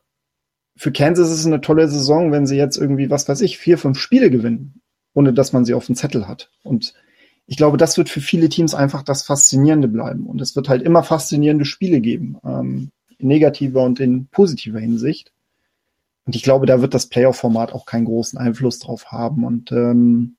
[0.76, 3.78] für Kansas ist es eine tolle Saison, wenn sie jetzt irgendwie, was weiß ich, vier,
[3.78, 4.80] fünf Spiele gewinnen,
[5.14, 6.50] ohne dass man sie auf dem Zettel hat.
[6.62, 6.94] Und
[7.46, 10.26] ich glaube, das wird für viele Teams einfach das Faszinierende bleiben.
[10.26, 15.32] Und es wird halt immer faszinierende Spiele geben, ähm, in negativer und in positiver Hinsicht.
[16.26, 19.44] Und ich glaube, da wird das Playoff-Format auch keinen großen Einfluss drauf haben.
[19.44, 20.36] Und ähm,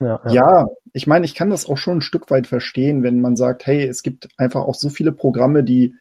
[0.00, 0.32] ja, ja.
[0.32, 3.66] ja, ich meine, ich kann das auch schon ein Stück weit verstehen, wenn man sagt,
[3.66, 5.94] hey, es gibt einfach auch so viele Programme, die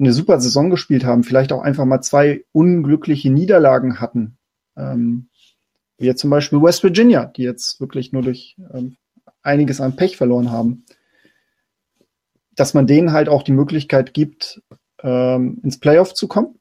[0.00, 4.38] eine super Saison gespielt haben, vielleicht auch einfach mal zwei unglückliche Niederlagen hatten.
[4.76, 5.28] Ähm,
[5.98, 8.96] wie jetzt zum Beispiel West Virginia, die jetzt wirklich nur durch ähm,
[9.42, 10.86] einiges an Pech verloren haben.
[12.54, 14.62] Dass man denen halt auch die Möglichkeit gibt,
[15.02, 16.58] ähm, ins Playoff zu kommen.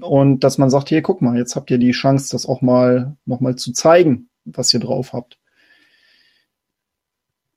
[0.00, 3.16] Und dass man sagt, hier, guck mal, jetzt habt ihr die Chance, das auch mal
[3.24, 5.38] nochmal zu zeigen, was ihr drauf habt.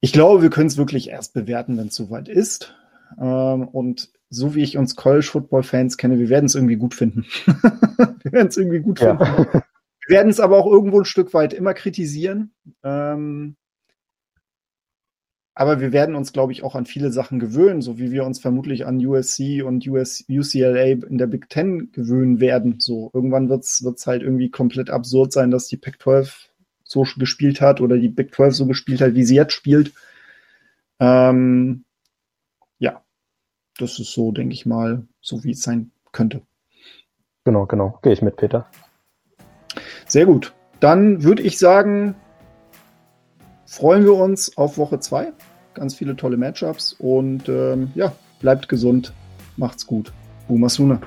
[0.01, 2.73] Ich glaube, wir können es wirklich erst bewerten, wenn es soweit ist.
[3.19, 6.93] Ähm, und so wie ich uns College Football Fans kenne, wir werden es irgendwie gut
[6.93, 7.25] finden.
[7.45, 9.17] wir werden es irgendwie gut ja.
[9.17, 9.61] finden.
[10.07, 12.53] Wir werden es aber auch irgendwo ein Stück weit immer kritisieren.
[12.83, 13.55] Ähm,
[15.57, 18.39] aber wir werden uns, glaube ich, auch an viele Sachen gewöhnen, so wie wir uns
[18.39, 22.75] vermutlich an USC und US, UCLA in der Big Ten gewöhnen werden.
[22.79, 26.49] So irgendwann wird es halt irgendwie komplett absurd sein, dass die Pac-12
[26.83, 29.93] so gespielt hat oder die Big 12 so gespielt hat, wie sie jetzt spielt.
[30.99, 31.85] Ähm,
[33.77, 36.41] das ist so, denke ich mal, so wie es sein könnte.
[37.43, 37.99] Genau, genau.
[38.01, 38.67] Gehe ich mit, Peter.
[40.07, 40.53] Sehr gut.
[40.79, 42.15] Dann würde ich sagen,
[43.65, 45.31] freuen wir uns auf Woche 2.
[45.73, 49.13] Ganz viele tolle Matchups und ähm, ja, bleibt gesund,
[49.57, 50.13] macht's gut.
[50.47, 51.01] Boomer Sooner.